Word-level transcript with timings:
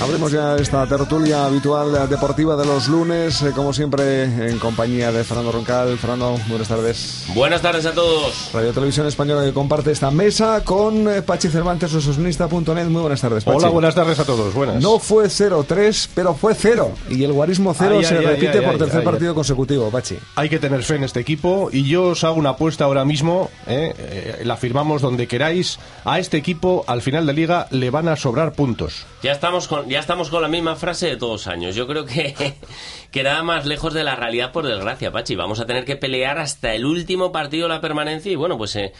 Abrimos 0.00 0.32
ya 0.32 0.56
esta 0.56 0.86
tertulia 0.86 1.44
habitual 1.44 2.08
deportiva 2.08 2.56
de 2.56 2.64
los 2.64 2.88
lunes, 2.88 3.42
eh, 3.42 3.52
como 3.54 3.74
siempre, 3.74 4.24
en 4.24 4.58
compañía 4.58 5.12
de 5.12 5.22
Fernando 5.24 5.52
Roncal. 5.52 5.98
Fernando, 5.98 6.38
buenas 6.48 6.68
tardes. 6.68 7.26
Buenas 7.34 7.60
tardes 7.60 7.84
a 7.84 7.92
todos. 7.92 8.50
Radio 8.54 8.72
Televisión 8.72 9.06
Española 9.06 9.44
que 9.44 9.52
comparte 9.52 9.92
esta 9.92 10.10
mesa 10.10 10.64
con 10.64 11.06
eh, 11.06 11.20
Pachi 11.20 11.48
Cervantes, 11.48 11.92
ososnista.net. 11.92 12.86
Muy 12.86 13.02
buenas 13.02 13.20
tardes, 13.20 13.44
Pachi. 13.44 13.58
Hola, 13.58 13.68
buenas 13.68 13.94
tardes 13.94 14.18
a 14.18 14.24
todos. 14.24 14.54
Buenas. 14.54 14.82
No 14.82 14.98
fue 14.98 15.26
0-3, 15.26 16.08
pero 16.14 16.34
fue 16.34 16.54
0. 16.54 16.92
Y 17.10 17.22
el 17.24 17.32
guarismo 17.34 17.74
0 17.74 17.96
Ay, 17.98 18.04
se 18.04 18.16
ay, 18.16 18.24
repite 18.24 18.58
ay, 18.58 18.64
por 18.64 18.72
ay, 18.72 18.78
tercer 18.78 19.00
ay, 19.00 19.04
partido 19.04 19.34
consecutivo, 19.34 19.90
Pachi. 19.90 20.16
Hay 20.34 20.48
que 20.48 20.58
tener 20.58 20.82
fe 20.82 20.94
en 20.94 21.04
este 21.04 21.20
equipo 21.20 21.68
y 21.70 21.86
yo 21.86 22.04
os 22.04 22.24
hago 22.24 22.36
una 22.36 22.50
apuesta 22.50 22.84
ahora 22.84 23.04
mismo, 23.04 23.50
¿eh? 23.66 23.94
Eh, 23.98 24.42
la 24.44 24.56
firmamos 24.56 25.02
donde 25.02 25.26
queráis. 25.26 25.78
A 26.06 26.18
este 26.18 26.38
equipo 26.38 26.84
al 26.86 27.02
final 27.02 27.26
de 27.26 27.34
liga 27.34 27.66
le 27.70 27.90
van 27.90 28.08
a 28.08 28.16
sobrar 28.16 28.54
puntos. 28.54 29.04
Ya 29.22 29.32
estamos 29.32 29.68
con, 29.68 29.89
ya 29.90 29.98
estamos 29.98 30.30
con 30.30 30.40
la 30.40 30.48
misma 30.48 30.76
frase 30.76 31.08
de 31.08 31.16
todos 31.16 31.48
años. 31.48 31.74
Yo 31.74 31.88
creo 31.88 32.06
que, 32.06 32.54
que 33.10 33.22
nada 33.24 33.42
más 33.42 33.66
lejos 33.66 33.92
de 33.92 34.04
la 34.04 34.14
realidad, 34.14 34.52
por 34.52 34.64
desgracia, 34.64 35.10
Pachi. 35.10 35.34
Vamos 35.34 35.58
a 35.58 35.66
tener 35.66 35.84
que 35.84 35.96
pelear 35.96 36.38
hasta 36.38 36.74
el 36.74 36.86
último 36.86 37.32
partido 37.32 37.64
de 37.64 37.74
la 37.74 37.80
permanencia 37.80 38.30
y 38.30 38.36
bueno, 38.36 38.56
pues 38.56 38.76
eh, 38.76 38.92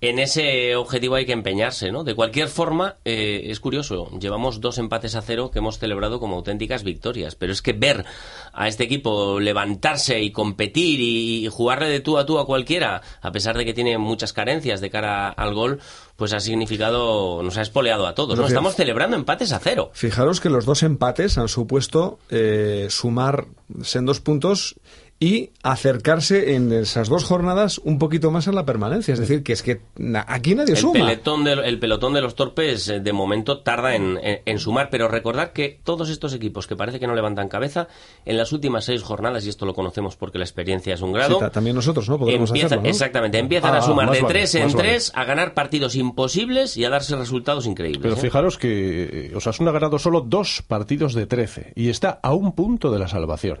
en 0.00 0.18
ese 0.18 0.76
objetivo 0.76 1.14
hay 1.14 1.24
que 1.24 1.32
empeñarse, 1.32 1.90
¿no? 1.90 2.04
De 2.04 2.14
cualquier 2.14 2.48
forma, 2.48 2.96
eh, 3.04 3.44
es 3.46 3.60
curioso, 3.60 4.10
llevamos 4.18 4.60
dos 4.60 4.78
empates 4.78 5.14
a 5.14 5.22
cero 5.22 5.50
que 5.50 5.60
hemos 5.60 5.78
celebrado 5.78 6.20
como 6.20 6.36
auténticas 6.36 6.84
victorias, 6.84 7.34
pero 7.34 7.52
es 7.52 7.62
que 7.62 7.72
ver 7.72 8.04
a 8.52 8.68
este 8.68 8.84
equipo 8.84 9.40
levantarse 9.40 10.22
y 10.22 10.32
competir 10.32 11.00
y, 11.00 11.46
y 11.46 11.48
jugarle 11.48 11.88
de 11.88 12.00
tú 12.00 12.18
a 12.18 12.26
tú 12.26 12.38
a 12.38 12.46
cualquiera, 12.46 13.00
a 13.22 13.32
pesar 13.32 13.56
de 13.56 13.64
que 13.64 13.74
tiene 13.74 13.96
muchas 13.96 14.32
carencias 14.32 14.80
de 14.80 14.90
cara 14.90 15.28
al 15.28 15.54
gol, 15.54 15.80
pues 16.16 16.32
ha 16.32 16.40
significado, 16.40 17.42
nos 17.42 17.56
ha 17.58 17.62
espoleado 17.62 18.06
a 18.06 18.14
todos, 18.14 18.38
¿no? 18.38 18.46
Estamos 18.46 18.74
celebrando 18.74 19.16
empates 19.16 19.52
a 19.52 19.58
cero. 19.58 19.90
Fijaros 19.92 20.40
que 20.40 20.48
los 20.48 20.64
dos 20.64 20.82
empates 20.82 21.38
han 21.38 21.48
supuesto 21.48 22.18
eh, 22.30 22.86
sumar 22.90 23.46
sendos 23.82 24.20
puntos 24.20 24.76
y 25.18 25.50
acercarse 25.62 26.54
en 26.54 26.70
esas 26.72 27.08
dos 27.08 27.24
jornadas 27.24 27.78
un 27.78 27.98
poquito 27.98 28.30
más 28.30 28.48
a 28.48 28.52
la 28.52 28.66
permanencia. 28.66 29.14
Es 29.14 29.20
decir, 29.20 29.42
que 29.42 29.54
es 29.54 29.62
que 29.62 29.80
aquí 30.26 30.54
nadie 30.54 30.72
El 30.74 30.78
suma. 30.78 30.92
pelotón, 30.92 31.44
de, 31.44 31.52
el 31.52 31.78
pelotón 31.78 32.12
de 32.12 32.20
los 32.20 32.34
torpes 32.34 32.88
eh, 32.88 33.00
de 33.00 33.12
momento 33.14 33.60
tarda 33.60 33.94
en, 33.94 34.18
en- 34.22 34.40
en 34.44 34.58
sumar, 34.58 34.90
pero 34.90 35.08
recordad 35.08 35.52
que 35.52 35.80
todos 35.84 36.10
estos 36.10 36.34
equipos 36.34 36.66
que 36.66 36.76
parece 36.76 37.00
que 37.00 37.06
no 37.06 37.14
levantan 37.14 37.48
cabeza, 37.48 37.88
en 38.26 38.36
las 38.36 38.52
últimas 38.52 38.84
seis 38.84 39.02
jornadas, 39.02 39.46
y 39.46 39.48
esto 39.48 39.64
lo 39.64 39.72
conocemos 39.72 40.16
porque 40.16 40.36
la 40.38 40.44
experiencia 40.44 40.92
es 40.92 41.00
un 41.00 41.12
grado, 41.12 41.38
ta- 41.38 41.50
también 41.50 41.76
nosotros, 41.76 42.08
¿no? 42.10 42.16
Empieza- 42.28 42.66
hacerlo, 42.66 42.82
¿no? 42.82 42.88
exactamente, 42.90 43.38
empiezan 43.38 43.74
Ah, 43.74 43.78
a 43.78 43.82
sumar 43.82 44.06
más 44.06 44.16
de 44.16 44.22
vale, 44.22 44.34
tres 44.34 44.54
en 44.56 44.62
vale. 44.72 44.74
tres, 44.74 45.12
a 45.14 45.24
ganar 45.24 45.54
partidos 45.54 45.94
imposibles 45.94 46.76
y 46.76 46.84
a 46.84 46.90
darse 46.90 47.16
resultados 47.16 47.64
increíbles. 47.66 48.02
Pero 48.02 48.14
¿eh? 48.16 48.18
fijaros 48.18 48.58
que 48.58 49.28
eh, 49.30 49.32
Osasuna 49.34 49.70
ha 49.70 49.74
ganado 49.74 49.98
solo 49.98 50.20
dos 50.20 50.62
partidos 50.66 51.14
de 51.14 51.26
13 51.26 51.72
y 51.74 51.88
está 51.88 52.20
a 52.22 52.34
un 52.34 52.52
punto 52.52 52.90
de 52.90 52.98
la 52.98 53.08
salvación. 53.08 53.60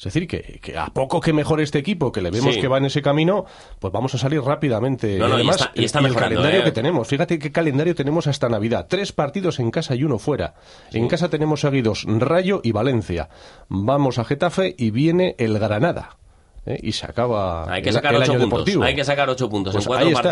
Es 0.00 0.04
decir, 0.04 0.26
que, 0.26 0.58
que 0.62 0.78
a 0.78 0.86
poco 0.86 1.20
que 1.20 1.34
mejore 1.34 1.62
este 1.62 1.78
equipo, 1.78 2.10
que 2.10 2.22
le 2.22 2.30
vemos 2.30 2.54
Sí. 2.54 2.60
que 2.62 2.68
va 2.68 2.78
en 2.78 2.86
ese 2.86 3.02
camino, 3.02 3.44
pues 3.78 3.92
vamos 3.92 4.14
a 4.14 4.18
salir 4.18 4.40
rápidamente. 4.40 5.18
No, 5.18 5.28
no, 5.28 5.32
y 5.32 5.34
además, 5.34 5.56
está- 5.60 5.72
y 5.74 5.84
está 5.84 5.98
el 5.98 6.14
calendario 6.14 6.60
¿eh? 6.60 6.64
que 6.64 6.72
tenemos, 6.72 7.06
fíjate 7.06 7.38
qué 7.38 7.52
calendario 7.52 7.94
tenemos 7.94 8.26
hasta 8.26 8.48
Navidad. 8.48 8.86
Tres 8.88 9.12
partidos 9.12 9.58
en 9.60 9.70
casa 9.70 9.94
y 9.94 10.04
uno 10.04 10.18
fuera. 10.18 10.54
En 10.90 11.06
casa 11.06 11.28
tenemos 11.28 11.60
seguidos 11.60 12.04
Rayo 12.08 12.62
y 12.64 12.72
Valencia. 12.72 13.28
Vamos 13.68 14.18
a 14.18 14.24
Getafe 14.24 14.74
y 14.78 14.90
viene 14.90 15.34
el 15.38 15.58
Granada. 15.58 16.16
¿eh? 16.64 16.78
Y 16.82 16.92
se 16.92 17.04
acaba 17.04 17.70
Hay 17.70 17.82
que 17.82 17.90
el- 17.90 17.94
sacar 17.94 18.14
el 18.14 18.22
ocho 18.22 18.32
año 18.32 18.40
puntos. 18.40 18.58
deportivo. 18.58 18.84
Hay 18.84 18.94
que 18.94 19.04
sacar 19.04 19.28
ocho 19.28 19.50
puntos 19.50 19.74
Pues 19.74 19.84
en 19.84 19.88
cuatro 19.88 20.06
ahí 20.06 20.12
está. 20.14 20.30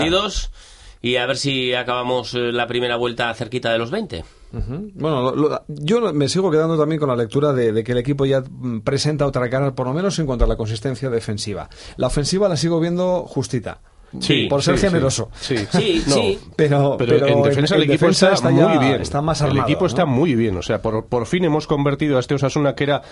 Y 1.02 1.16
a 1.16 1.26
ver 1.26 1.36
si 1.36 1.74
acabamos 1.74 2.34
eh, 2.34 2.52
la 2.52 2.66
primera 2.66 2.96
vuelta 2.96 3.32
cerquita 3.34 3.70
de 3.72 3.78
los 3.78 3.90
20. 3.90 4.24
Ujú. 4.52 4.90
Bueno, 4.94 5.34
lo- 5.34 5.62
yo 5.68 6.12
me 6.14 6.28
sigo 6.28 6.50
quedando 6.50 6.78
también 6.78 6.98
con 6.98 7.08
la 7.08 7.16
lectura 7.16 7.52
de, 7.52 7.72
de 7.72 7.84
que 7.84 7.92
el 7.92 7.98
equipo 7.98 8.24
ya 8.26 8.40
mm, 8.40 8.80
presenta 8.80 9.26
otra 9.26 9.48
cara, 9.50 9.74
por 9.74 9.86
lo 9.86 9.92
menos 9.92 10.18
en 10.18 10.26
cuanto 10.26 10.44
a 10.44 10.48
la 10.48 10.56
consistencia 10.56 11.10
defensiva. 11.10 11.68
La 11.96 12.06
ofensiva 12.06 12.48
la 12.48 12.56
sigo 12.56 12.80
viendo 12.80 13.24
justita. 13.26 13.80
Sí, 14.20 14.46
por 14.48 14.62
ser 14.62 14.78
sí, 14.78 14.86
generoso. 14.86 15.30
Sí, 15.40 15.56
Sí, 15.72 16.02
No, 16.06 16.14
sí. 16.14 16.38
Pero, 16.56 16.96
Pero, 16.98 17.26
en 17.26 17.42
defensa 17.42 17.76
el 17.76 17.82
equipo 17.82 18.06
está, 18.08 18.34
ya- 18.34 18.50
muy 18.50 18.78
bien. 18.78 19.00
Está 19.02 19.20
más 19.22 19.40
el 19.40 19.48
armado, 19.48 19.68
equipo 19.68 19.86
está 19.86 20.06
muy 20.06 20.34
bien. 20.34 20.56
O 20.56 20.62
sea, 20.62 20.80
por, 20.82 21.06
por 21.06 21.26
fin 21.26 21.44
hemos 21.44 21.66
convertido 21.66 22.16
a 22.16 22.20
este 22.20 22.34
Osasuna 22.34 22.74
que 22.74 22.84
era 22.84 23.02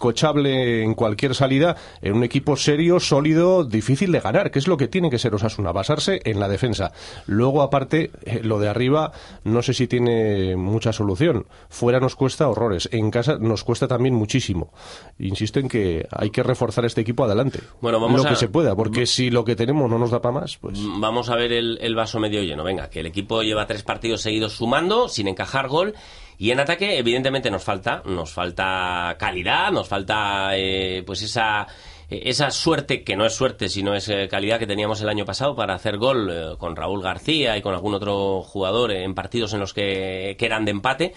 bizcochable 0.00 0.82
en 0.82 0.94
cualquier 0.94 1.34
salida 1.34 1.76
en 2.02 2.14
un 2.14 2.24
equipo 2.24 2.56
serio, 2.56 3.00
sólido, 3.00 3.64
difícil 3.64 4.12
de 4.12 4.20
ganar, 4.20 4.50
que 4.50 4.58
es 4.58 4.66
lo 4.66 4.76
que 4.76 4.88
tiene 4.88 5.10
que 5.10 5.18
ser 5.18 5.34
Osasuna, 5.34 5.72
basarse 5.72 6.20
en 6.24 6.40
la 6.40 6.48
defensa. 6.48 6.92
Luego, 7.26 7.62
aparte, 7.62 8.10
eh, 8.24 8.40
lo 8.42 8.58
de 8.58 8.68
arriba 8.68 9.12
no 9.44 9.62
sé 9.62 9.74
si 9.74 9.86
tiene 9.86 10.56
mucha 10.56 10.92
solución. 10.92 11.46
Fuera 11.68 12.00
nos 12.00 12.16
cuesta 12.16 12.48
horrores. 12.48 12.88
En 12.92 13.10
casa 13.10 13.36
nos 13.38 13.62
cuesta 13.64 13.86
también 13.86 14.14
muchísimo. 14.14 14.72
Insisto 15.18 15.60
en 15.60 15.68
que 15.68 16.06
hay 16.10 16.30
que 16.30 16.42
reforzar 16.42 16.84
este 16.84 17.02
equipo 17.02 17.24
adelante. 17.24 17.60
Bueno, 17.80 18.00
vamos 18.00 18.22
lo 18.22 18.26
a- 18.26 18.30
que 18.30 18.36
se 18.36 18.48
pueda, 18.48 18.74
porque 18.74 19.06
si 19.06 19.30
lo 19.30 19.44
que 19.44 19.54
tenemos 19.56 19.90
no 19.90 19.98
nos 19.98 20.10
da 20.10 20.20
para 20.20 20.32
más, 20.32 20.39
pues... 20.60 20.78
Vamos 20.98 21.30
a 21.30 21.36
ver 21.36 21.52
el, 21.52 21.94
vaso 21.94 22.18
medio 22.18 22.42
lleno. 22.42 22.64
Venga, 22.64 22.90
que 22.90 23.00
el 23.00 23.06
equipo 23.06 23.42
lleva 23.42 23.66
tres 23.66 23.82
partidos 23.82 24.22
seguidos 24.22 24.54
sumando, 24.54 25.08
sin 25.08 25.28
encajar 25.28 25.68
gol. 25.68 25.94
Y 26.38 26.50
en 26.50 26.60
ataque, 26.60 26.98
evidentemente, 26.98 27.50
nos 27.50 27.62
falta, 27.62 28.02
nos 28.06 28.32
falta 28.32 29.16
calidad, 29.18 29.70
nos 29.70 29.88
falta 29.88 30.56
eh, 30.56 31.02
pues 31.04 31.22
esa, 31.22 31.66
esa 32.08 32.50
suerte, 32.50 33.04
que 33.04 33.16
no 33.16 33.26
es 33.26 33.34
suerte, 33.34 33.68
sino 33.68 33.94
es 33.94 34.08
eh, 34.08 34.26
calidad 34.28 34.58
que 34.58 34.66
teníamos 34.66 35.00
el 35.02 35.08
año 35.08 35.24
pasado 35.24 35.54
para 35.54 35.74
hacer 35.74 35.98
gol 35.98 36.30
eh, 36.30 36.56
con 36.58 36.76
Raúl 36.76 37.02
García 37.02 37.56
y 37.56 37.62
con 37.62 37.74
algún 37.74 37.94
otro 37.94 38.42
jugador 38.42 38.92
en 38.92 39.14
partidos 39.14 39.52
en 39.52 39.60
los 39.60 39.74
que, 39.74 40.36
que 40.38 40.46
eran 40.46 40.64
de 40.64 40.70
empate. 40.70 41.14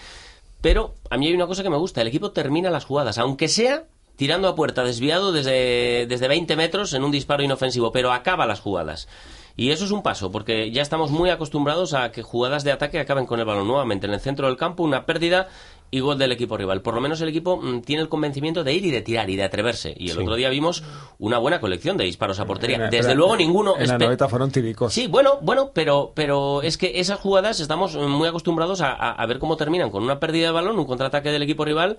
Pero 0.60 0.94
a 1.10 1.16
mí 1.16 1.26
hay 1.26 1.34
una 1.34 1.46
cosa 1.46 1.62
que 1.62 1.70
me 1.70 1.76
gusta, 1.76 2.00
el 2.00 2.08
equipo 2.08 2.30
termina 2.32 2.70
las 2.70 2.84
jugadas, 2.84 3.18
aunque 3.18 3.48
sea 3.48 3.84
tirando 4.16 4.48
a 4.48 4.54
puerta, 4.54 4.84
desviado 4.84 5.32
desde, 5.32 6.06
desde 6.06 6.28
20 6.28 6.56
metros 6.56 6.92
en 6.92 7.04
un 7.04 7.10
disparo 7.10 7.42
inofensivo, 7.42 7.92
pero 7.92 8.12
acaba 8.12 8.46
las 8.46 8.60
jugadas. 8.60 9.08
Y 9.56 9.70
eso 9.70 9.84
es 9.84 9.92
un 9.92 10.02
paso, 10.02 10.32
porque 10.32 10.72
ya 10.72 10.82
estamos 10.82 11.12
muy 11.12 11.30
acostumbrados 11.30 11.94
a 11.94 12.10
que 12.10 12.22
jugadas 12.22 12.64
de 12.64 12.72
ataque 12.72 12.98
acaben 12.98 13.26
con 13.26 13.38
el 13.38 13.46
balón 13.46 13.68
nuevamente 13.68 14.06
en 14.06 14.12
el 14.12 14.20
centro 14.20 14.48
del 14.48 14.56
campo, 14.56 14.82
una 14.82 15.06
pérdida 15.06 15.48
y 15.90 16.00
gol 16.00 16.18
del 16.18 16.32
equipo 16.32 16.56
rival. 16.56 16.82
Por 16.82 16.94
lo 16.94 17.00
menos 17.00 17.20
el 17.20 17.28
equipo 17.28 17.56
mm, 17.56 17.82
tiene 17.82 18.02
el 18.02 18.08
convencimiento 18.08 18.64
de 18.64 18.72
ir 18.74 18.84
y 18.84 18.90
de 18.90 19.00
tirar 19.02 19.30
y 19.30 19.36
de 19.36 19.44
atreverse. 19.44 19.94
Y 19.96 20.10
el 20.10 20.18
otro 20.18 20.34
día 20.34 20.48
vimos 20.50 20.82
una 21.18 21.38
buena 21.38 21.60
colección 21.60 21.96
de 21.96 22.04
disparos 22.04 22.40
a 22.40 22.46
portería. 22.46 22.88
Desde 22.90 23.14
luego 23.14 23.36
ninguno... 23.36 23.78
En 23.78 23.86
la 23.88 23.98
noveta 23.98 24.28
fueron 24.28 24.50
tiricos. 24.50 24.92
Sí, 24.92 25.06
bueno, 25.06 25.38
bueno, 25.42 25.70
pero, 25.72 26.12
pero 26.14 26.62
es 26.62 26.76
que 26.78 26.98
esas 26.98 27.20
jugadas 27.20 27.60
estamos 27.60 27.94
muy 27.96 28.26
acostumbrados 28.28 28.80
a, 28.80 28.88
a- 28.92 29.12
a 29.12 29.26
ver 29.26 29.38
cómo 29.38 29.56
terminan 29.56 29.90
con 29.90 30.02
una 30.02 30.18
pérdida 30.18 30.46
de 30.46 30.52
balón, 30.52 30.78
un 30.78 30.84
contraataque 30.86 31.30
del 31.30 31.42
equipo 31.42 31.64
rival 31.64 31.98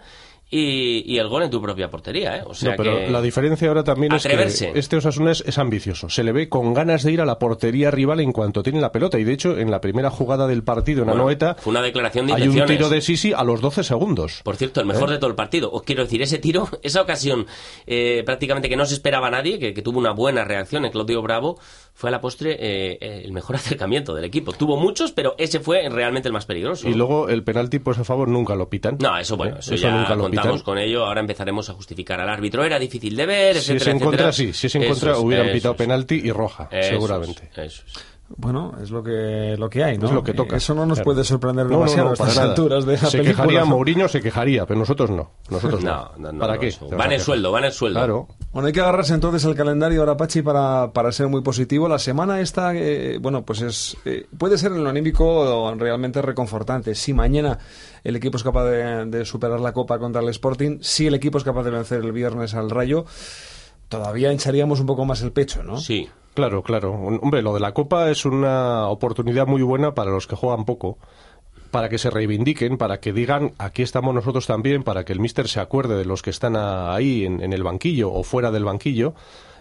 y, 0.49 1.03
y 1.11 1.17
el 1.17 1.27
gol 1.27 1.41
en 1.43 1.49
tu 1.49 1.59
propia 1.61 1.89
portería, 1.89 2.37
¿eh? 2.37 2.43
O 2.45 2.53
sea 2.53 2.71
no, 2.71 2.75
pero 2.77 2.97
que- 2.97 3.09
la 3.09 3.21
diferencia 3.21 3.67
ahora 3.67 3.83
también 3.83 4.13
Atreverse. 4.13 4.67
es 4.67 4.73
que 4.73 4.79
este 4.79 4.97
Osasuna 4.97 5.31
es, 5.31 5.43
es 5.47 5.57
ambicioso. 5.57 6.09
Se 6.09 6.23
le 6.23 6.31
ve 6.33 6.49
con 6.49 6.73
ganas 6.73 7.01
de 7.03 7.11
ir 7.13 7.21
a 7.21 7.25
la 7.25 7.39
portería 7.39 7.89
rival 7.91 8.19
en 8.19 8.31
cuanto 8.31 8.61
tiene 8.61 8.79
la 8.79 8.91
pelota. 8.91 9.17
Y 9.17 9.23
de 9.23 9.33
hecho, 9.33 9.57
en 9.57 9.71
la 9.71 9.81
primera 9.81 10.11
jugada 10.11 10.45
del 10.47 10.63
partido 10.63 10.99
en 11.01 11.07
Bueno, 11.07 11.21
Anoeta, 11.23 11.55
fue 11.55 11.71
una 11.71 11.81
declaración 11.81 12.27
de 12.27 12.33
hay 12.33 12.47
un 12.47 12.65
tiro 12.65 12.89
de 12.89 13.01
Sisi 13.01 13.33
a 13.33 13.43
los 13.43 13.59
12 13.61 13.74
segundos. 13.83 14.41
Por 14.43 14.55
cierto, 14.55 14.81
el 14.81 14.89
¿Eh? 14.89 14.93
mejor 14.93 15.09
de 15.09 15.17
todo 15.17 15.29
el 15.29 15.35
partido. 15.35 15.71
Os 15.71 15.83
quiero 15.83 16.03
decir, 16.03 16.21
ese 16.21 16.37
tiro, 16.39 16.67
esa 16.83 17.01
ocasión 17.01 17.45
eh, 17.87 18.23
prácticamente 18.25 18.69
que 18.69 18.75
no 18.75 18.85
se 18.85 18.93
esperaba 18.93 19.27
a 19.27 19.31
nadie, 19.31 19.59
que, 19.59 19.73
que 19.73 19.81
tuvo 19.81 19.99
una 19.99 20.11
buena 20.11 20.43
reacción 20.45 20.85
en 20.85 20.91
Claudio 20.91 21.21
Bravo, 21.21 21.59
fue 21.93 22.09
a 22.09 22.11
la 22.11 22.21
postre 22.21 22.53
eh, 22.53 22.97
eh, 23.01 23.21
el 23.25 23.31
mejor 23.31 23.55
acercamiento 23.57 24.13
del 24.13 24.25
equipo. 24.25 24.53
Tuvo 24.53 24.77
muchos, 24.77 25.11
pero 25.11 25.35
ese 25.37 25.59
fue 25.59 25.87
realmente 25.89 26.27
el 26.29 26.33
más 26.33 26.45
peligroso. 26.45 26.87
Y 26.89 26.93
luego 26.93 27.29
el 27.29 27.43
penalti, 27.43 27.79
pues 27.79 27.97
a 27.99 28.03
favor, 28.03 28.27
nunca 28.27 28.55
lo 28.55 28.69
pitan. 28.69 28.97
No, 29.01 29.17
eso 29.17 29.37
bueno, 29.37 29.55
¿Eh? 29.57 29.59
eso, 29.59 29.75
ya 29.75 29.91
nunca 29.95 30.15
lo 30.15 30.23
contamos 30.23 30.51
pitan. 30.61 30.63
con 30.65 30.77
ello. 30.77 31.05
Ahora 31.05 31.21
empezaremos 31.21 31.69
a 31.69 31.73
justificar 31.73 32.19
al 32.19 32.29
árbitro. 32.29 32.63
Era 32.63 32.79
difícil 32.79 33.15
de 33.15 33.25
ver, 33.25 33.53
Si 33.55 33.59
es 33.59 33.69
etcétera, 33.69 33.91
en 33.91 33.99
contra, 33.99 34.29
etcétera. 34.29 34.53
sí. 34.53 34.59
Si 34.59 34.67
es 34.67 34.75
en 34.75 34.83
Eso 34.83 34.91
contra, 34.93 35.11
es, 35.13 35.17
hubieran 35.19 35.45
eso 35.47 35.53
pitado 35.53 35.73
es. 35.73 35.77
penalti 35.77 36.15
y 36.15 36.31
roja, 36.31 36.67
Eso 36.71 36.89
seguramente. 36.89 37.49
es, 37.55 37.57
eso 37.57 37.83
es. 37.87 37.93
Bueno, 38.37 38.73
es 38.81 38.89
lo 38.89 39.03
que, 39.03 39.55
lo 39.57 39.69
que 39.69 39.83
hay, 39.83 39.99
¿no? 39.99 40.07
Es 40.07 40.11
lo 40.11 40.23
que 40.23 40.33
toca. 40.33 40.55
Eso 40.57 40.73
no 40.73 40.83
nos 40.87 40.97
Claro. 40.97 41.05
puede 41.05 41.23
sorprender 41.23 41.67
No, 41.67 41.73
demasiado 41.77 42.05
no, 42.05 42.09
a 42.09 42.13
estas 42.13 42.35
nada. 42.35 42.49
alturas 42.49 42.85
de 42.85 42.93
la 42.93 42.97
Se 42.97 43.17
película. 43.19 43.43
quejaría 43.45 43.65
Mourinho, 43.65 44.07
se 44.07 44.19
quejaría, 44.19 44.65
pero 44.65 44.79
nosotros 44.79 45.11
no. 45.11 45.29
Nosotros 45.51 45.83
no. 45.83 45.91
No, 45.91 46.11
no, 46.17 46.31
no, 46.31 46.39
¿Para 46.39 46.55
no, 46.55 46.59
qué? 46.59 46.73
Van 46.97 47.11
el 47.11 47.21
sueldo, 47.21 47.51
van 47.51 47.65
el 47.65 47.71
sueldo. 47.71 47.99
Claro. 47.99 48.27
Bueno, 48.51 48.65
hay 48.67 48.73
que 48.73 48.81
agarrarse 48.81 49.13
entonces 49.13 49.45
al 49.45 49.53
calendario 49.53 49.99
ahora, 49.99 50.17
Pachi, 50.17 50.41
para, 50.41 50.91
para 50.91 51.11
ser 51.11 51.27
muy 51.27 51.41
positivo. 51.41 51.87
La 51.87 51.99
semana 51.99 52.39
esta, 52.41 52.73
eh, 52.73 53.19
bueno, 53.21 53.43
pues 53.45 53.61
es 53.61 53.95
eh, 54.05 54.25
puede 54.37 54.57
ser 54.57 54.71
en 54.71 54.83
lo 54.83 54.89
anímico 54.89 55.71
realmente 55.77 56.19
reconfortante. 56.23 56.95
Si 56.95 57.13
mañana 57.13 57.59
el 58.03 58.15
equipo 58.15 58.37
es 58.37 58.43
capaz 58.43 58.65
de, 58.65 59.05
de 59.05 59.25
superar 59.25 59.59
la 59.59 59.71
Copa 59.71 59.99
contra 59.99 60.21
el 60.23 60.29
Sporting, 60.29 60.79
si 60.81 61.05
el 61.05 61.13
equipo 61.13 61.37
es 61.37 61.43
capaz 61.43 61.61
de 61.63 61.69
vencer 61.69 61.99
el 62.03 62.11
viernes 62.11 62.55
al 62.55 62.71
Rayo, 62.71 63.05
todavía 63.89 64.31
hincharíamos 64.31 64.79
un 64.79 64.85
poco 64.85 65.05
más 65.05 65.21
el 65.21 65.31
pecho, 65.31 65.63
¿no? 65.63 65.77
Sí. 65.77 66.09
Claro, 66.33 66.63
claro. 66.63 66.91
Hombre, 66.93 67.41
lo 67.41 67.53
de 67.53 67.61
la 67.61 67.73
Copa 67.73 68.09
es 68.11 68.25
una 68.25 68.89
oportunidad 68.89 69.47
muy 69.47 69.61
buena 69.61 69.93
para 69.93 70.11
los 70.11 70.27
que 70.27 70.35
juegan 70.35 70.65
poco, 70.65 70.97
para 71.71 71.87
que 71.87 71.97
se 71.97 72.09
reivindiquen, 72.09 72.77
para 72.77 72.99
que 72.99 73.13
digan, 73.13 73.53
aquí 73.57 73.83
estamos 73.83 74.13
nosotros 74.13 74.45
también, 74.45 74.83
para 74.83 75.05
que 75.05 75.13
el 75.13 75.21
míster 75.21 75.47
se 75.47 75.61
acuerde 75.61 75.95
de 75.95 76.03
los 76.03 76.21
que 76.21 76.31
están 76.31 76.57
ahí 76.57 77.23
en, 77.23 77.41
en 77.41 77.53
el 77.53 77.63
banquillo 77.63 78.11
o 78.11 78.23
fuera 78.23 78.51
del 78.51 78.65
banquillo. 78.65 79.13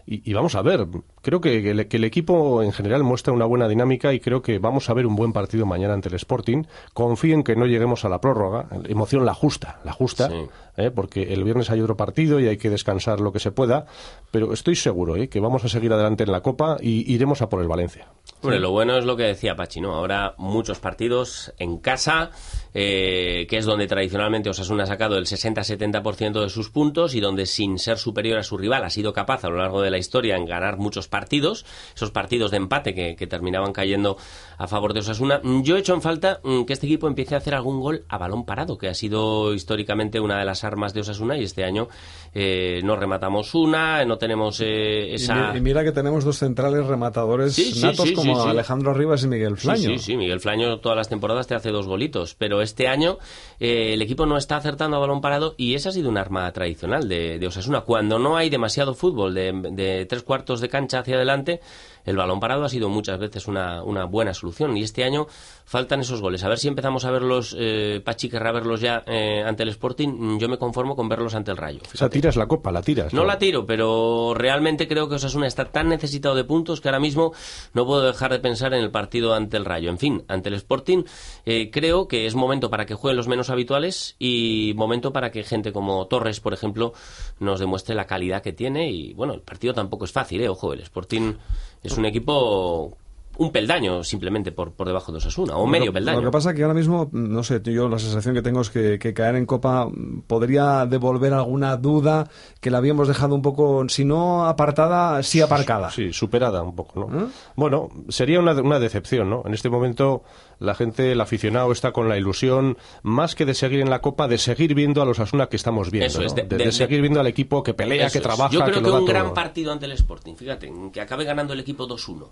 Y, 0.07 0.29
y 0.31 0.35
vamos 0.35 0.55
a 0.55 0.63
ver, 0.63 0.87
creo 1.23 1.41
que, 1.41 1.63
que 1.63 1.71
el, 1.71 1.89
que 1.89 1.97
el 1.97 2.05
equipo 2.05 2.63
en 2.63 2.73
general 2.73 3.03
muestra 3.05 3.33
una 3.33 3.47
buena 3.47 3.69
dinámica 3.69 4.13
y 4.13 4.21
creo 4.21 4.43
que 4.43 4.59
vamos 4.59 4.91
a 4.91 4.95
ver 4.95 5.07
un 5.07 5.17
buen 5.17 5.33
partido 5.33 5.65
mañana 5.67 5.95
ante 5.95 6.09
el 6.11 6.15
Sporting. 6.17 6.65
Confío 6.93 7.35
en 7.35 7.43
que 7.43 7.57
no 7.57 7.67
lleguemos 7.67 8.05
a 8.05 8.09
la 8.09 8.21
prórroga. 8.21 8.67
Emoción 8.89 9.25
la 9.25 9.35
justa, 9.35 9.81
la 9.85 9.93
justa, 9.93 10.29
Sí. 10.29 10.47
¿eh? 10.77 10.91
porque 10.91 11.33
el 11.33 11.45
viernes 11.45 11.71
hay 11.71 11.81
otro 11.81 11.97
partido 11.97 12.41
y 12.41 12.49
hay 12.49 12.57
que 12.57 12.71
descansar 12.71 13.21
lo 13.21 13.33
que 13.33 13.41
se 13.41 13.51
pueda. 13.53 13.87
Pero 14.31 14.53
estoy 14.53 14.77
seguro 14.77 15.17
¿eh? 15.17 15.29
que 15.29 15.41
vamos 15.41 15.65
a 15.65 15.69
seguir 15.69 15.93
adelante 15.93 16.25
en 16.25 16.33
la 16.33 16.41
Copa 16.43 16.77
y 16.81 17.11
iremos 17.13 17.41
a 17.43 17.49
por 17.49 17.61
el 17.63 17.69
Valencia. 17.69 18.07
Hombre, 18.45 18.61
lo 18.61 18.73
bueno 18.73 18.99
es 18.99 19.07
lo 19.07 19.17
que 19.17 19.23
decía 19.23 19.57
Pachi, 19.57 19.81
¿no? 19.81 19.95
Ahora 19.95 20.35
muchos 20.37 20.79
partidos 20.79 21.55
en 21.59 21.79
casa, 21.79 22.31
eh, 22.75 23.47
que 23.49 23.57
es 23.57 23.65
donde 23.65 23.87
tradicionalmente 23.87 24.51
Osasuna 24.51 24.83
ha 24.83 24.87
sacado 24.87 25.17
el 25.17 25.25
60-70% 25.25 26.43
de 26.43 26.51
sus 26.51 26.69
puntos 26.69 27.15
y 27.15 27.21
donde 27.21 27.47
sin 27.47 27.79
ser 27.79 27.97
superior 27.97 28.37
a 28.37 28.43
su 28.43 28.59
rival 28.59 28.85
ha 28.85 28.91
sido 28.91 29.15
capaz 29.15 29.45
a 29.45 29.49
lo 29.49 29.57
largo 29.57 29.81
de 29.81 29.91
la 29.91 29.97
historia 29.97 30.37
en 30.37 30.45
ganar 30.45 30.77
muchos 30.77 31.09
partidos, 31.09 31.65
esos 31.97 32.11
partidos 32.11 32.51
de 32.51 32.59
empate 32.59 32.95
que, 32.95 33.17
que 33.17 33.27
terminaban 33.27 33.73
cayendo 33.73 34.19
a 34.59 34.69
favor 34.69 34.93
de 34.93 35.01
Osasuna. 35.01 35.41
Yo 35.63 35.77
he 35.77 35.81
hecho 35.81 35.95
en 35.95 36.03
falta 36.03 36.41
mm, 36.45 36.65
que 36.65 36.75
este 36.75 36.87
equipo 36.87 37.09
empiece 37.09 37.35
a 37.35 37.39
hacer 37.39 37.55
algún 37.55 37.81
gol 37.81 38.05
a 38.11 38.19
balón 38.19 38.45
parado, 38.45 38.77
que 38.77 38.89
ha 38.89 38.95
sido 38.95 39.55
históricamente 39.55 40.21
una 40.21 40.39
de 40.39 40.45
las 40.45 40.65
armas 40.65 40.93
de 40.93 41.01
Osasuna 41.01 41.39
y 41.39 41.45
este 41.45 41.65
año 41.65 41.89
eh, 42.35 42.81
no 42.85 42.95
rematamos 42.95 43.55
una, 43.55 44.05
no 44.05 44.19
tenemos 44.19 44.61
eh, 44.61 45.15
esa... 45.15 45.57
y 45.57 45.61
mira 45.63 45.83
que 45.83 45.93
tenemos 45.93 46.25
dos 46.25 46.37
centrales 46.37 46.87
rematadores 46.87 47.55
Sí, 47.55 47.73
sí, 47.73 47.83
natos 47.83 48.09
sí, 48.09 48.15
como 48.15 48.34
sí, 48.37 48.43
sí. 48.43 48.49
Alejandro 48.49 48.95
Rivas 48.95 49.25
y 49.25 49.29
Miguel 49.29 49.57
Flaño. 49.57 49.79
Sí, 49.79 49.99
sí, 49.99 49.99
sí, 49.99 50.17
Miguel 50.17 50.41
Flaño 50.41 50.79
todas 50.79 50.97
las 50.97 51.09
temporadas 51.09 51.47
te 51.47 51.55
hace 51.55 51.71
dos 51.71 51.87
golitos, 51.87 52.35
pero 52.35 52.63
este 52.63 52.89
año 52.89 53.19
eh, 53.61 53.95
el 53.95 54.03
equipo 54.03 54.27
no 54.27 54.37
está 54.37 54.57
acertando 54.57 54.97
a 54.97 55.01
balón 55.01 55.21
parado 55.21 55.55
y 55.57 55.75
esa 55.75 55.89
ha 55.89 55.93
sido 55.93 56.09
un 56.09 56.19
arma 56.19 56.51
tradicional 56.53 57.09
de, 57.09 57.39
de 57.39 57.47
Osasuna. 57.47 57.83
Cuando 57.83 58.19
no 58.19 58.37
hay 58.37 58.51
demasiado 58.51 58.95
fútbol 58.95 59.35
de, 59.35 59.53
de 59.73 60.07
tres 60.07 60.23
cuartos 60.23 60.61
de 60.61 60.69
cancha 60.69 61.01
hacia 61.01 61.17
adelante, 61.17 61.61
el 62.05 62.17
balón 62.17 62.39
parado 62.39 62.65
ha 62.65 62.69
sido 62.69 62.89
muchas 62.89 63.19
veces 63.19 63.49
una, 63.49 63.83
una 63.83 64.05
buena 64.05 64.35
solución 64.35 64.77
y 64.77 64.83
este 64.83 65.05
año 65.05 65.27
faltan 65.65 66.01
esos 66.01 66.21
goles. 66.21 66.45
A 66.45 66.49
ver 66.49 66.59
si 66.59 66.69
empezamos 66.69 67.07
a 67.07 67.11
verlos, 67.11 67.57
eh, 67.59 68.03
Pachi 68.05 68.29
querrá 68.29 68.53
verlos 68.53 68.81
ya 68.81 69.03
eh, 69.07 69.43
ante 69.47 69.63
el 69.63 69.71
Sporting, 69.71 70.39
yo 70.39 70.49
me 70.49 70.59
conformo 70.59 70.97
con 70.97 71.09
verlos 71.09 71.35
ante 71.35 71.51
el 71.51 71.57
Rayo. 71.57 71.81
O 71.95 71.97
sea, 71.97 72.11
tiras 72.11 72.37
la 72.37 72.47
Copa, 72.47 72.71
la 72.71 72.83
tiras. 72.83 73.15
No 73.15 73.25
la 73.25 73.39
tiro, 73.39 73.65
pero 73.65 74.35
realmente 74.35 74.87
creo 74.87 75.09
que 75.09 75.15
Osasuna 75.15 75.47
está 75.47 75.65
tan 75.65 75.89
necesitado 75.89 76.35
de 76.35 76.45
puntos 76.45 76.83
que 76.83 76.89
ahora 76.89 77.01
mismo 77.01 77.33
no 77.73 77.87
puedo 77.87 78.03
dejar 78.15 78.33
de 78.33 78.39
pensar 78.39 78.73
en 78.75 78.83
el 78.83 78.91
partido 78.91 79.35
ante 79.35 79.57
el 79.57 79.65
Rayo. 79.65 79.91
En 79.91 79.99
fin, 79.99 80.25
ante 80.29 80.49
el 80.49 80.55
Sporting 80.55 81.05
eh, 81.45 81.71
creo 81.71 82.09
que 82.09 82.27
es 82.27 82.35
momento 82.35 82.71
para 82.71 82.87
que 82.87 82.95
jueguen 82.95 83.17
los 83.17 83.29
menos 83.29 83.51
habituales 83.51 84.17
y 84.19 84.73
momento 84.77 85.13
para 85.13 85.31
que 85.31 85.45
gente 85.45 85.73
como 85.73 86.07
Torres, 86.07 86.41
por 86.41 86.55
ejemplo, 86.55 86.95
nos 87.41 87.61
demuestre 87.61 87.95
la 87.95 88.07
calidad 88.07 88.43
que 88.43 88.53
tiene 88.53 88.91
y 88.91 89.13
bueno, 89.15 89.35
el 89.35 89.43
partido 89.43 89.75
tampoco 89.75 90.05
es 90.05 90.13
fácil, 90.13 90.41
¿eh? 90.41 90.49
Ojo, 90.49 90.73
el 90.73 90.81
Sporting 90.81 91.35
es 91.83 91.99
un 91.99 92.07
equipo 92.07 92.97
un 93.37 93.51
peldaño 93.51 94.05
simplemente 94.05 94.53
por, 94.53 94.73
por 94.73 94.87
debajo 94.87 95.11
de 95.13 95.19
Osasuna, 95.19 95.57
o 95.57 95.67
medio 95.67 95.87
Lo- 95.87 95.93
peldaño. 95.93 96.21
Lo 96.21 96.27
que 96.29 96.33
pasa 96.33 96.55
que 96.55 96.63
ahora 96.63 96.75
mismo, 96.75 97.09
no 97.13 97.43
sé, 97.43 97.61
yo 97.65 97.89
la 97.89 97.99
sensación 97.99 98.35
que 98.35 98.43
tengo 98.43 98.61
es 98.61 98.71
que, 98.71 98.99
que 98.99 99.13
caer 99.13 99.37
en 99.37 99.47
Copa 99.47 99.89
podría 100.27 100.87
devolver 100.87 101.33
alguna 101.33 101.77
duda 101.77 102.29
que 102.61 102.71
la 102.71 102.79
habíamos 102.79 103.09
dejado 103.09 103.35
un 103.35 103.43
poco, 103.43 103.85
si 103.89 104.05
no 104.05 104.47
apartada, 104.47 105.23
sí 105.23 105.41
aparcada. 105.41 105.91
Sí, 105.91 106.13
superada 106.13 106.63
un 106.63 106.75
poco, 106.77 107.01
¿no? 107.09 107.25
¿Eh? 107.25 107.27
Bueno, 107.57 107.89
sería 108.09 108.39
una, 108.41 108.53
una 108.53 108.79
decepción, 108.79 109.29
¿no? 109.31 109.43
En 109.47 109.55
este 109.55 109.69
momento 109.69 110.23
la 110.61 110.75
gente, 110.75 111.13
el 111.13 111.21
aficionado 111.21 111.73
está 111.73 111.93
con 111.93 112.09
la 112.09 112.17
ilusión, 112.17 112.79
más 113.03 113.35
que 113.35 113.45
de 113.45 113.55
seguir 113.55 113.81
en 113.81 113.91
la 113.91 114.01
Copa, 114.01 114.29
de 114.29 114.39
seguir 114.39 114.75
viendo 114.75 115.03
a 115.03 115.05
los 115.05 115.19
Asuna 115.19 115.49
que 115.49 115.57
estamos 115.57 115.91
viendo, 115.91 116.07
Eso 116.07 116.23
es, 116.23 116.33
¿no? 116.33 116.37
de- 116.37 116.43
de, 116.43 116.49
de- 116.49 116.57
de 116.59 116.65
de- 116.67 116.73
seguir 116.73 117.01
viendo 117.01 117.21
al 117.21 117.27
equipo 117.27 117.63
que 117.63 117.75
pelea, 117.75 118.09
que 118.09 118.19
es. 118.19 118.23
trabaja, 118.23 118.51
Yo 118.53 118.61
creo 118.61 118.75
que 118.75 118.79
un 118.79 118.85
todo. 118.85 119.05
gran 119.05 119.35
partido 119.35 119.73
ante 119.73 119.87
el 119.87 119.93
Sporting, 119.93 120.35
fíjate, 120.37 120.73
que 120.93 121.01
acabe 121.01 121.25
ganando 121.25 121.53
el 121.53 121.61
equipo 121.61 121.87
2-1. 121.89 122.29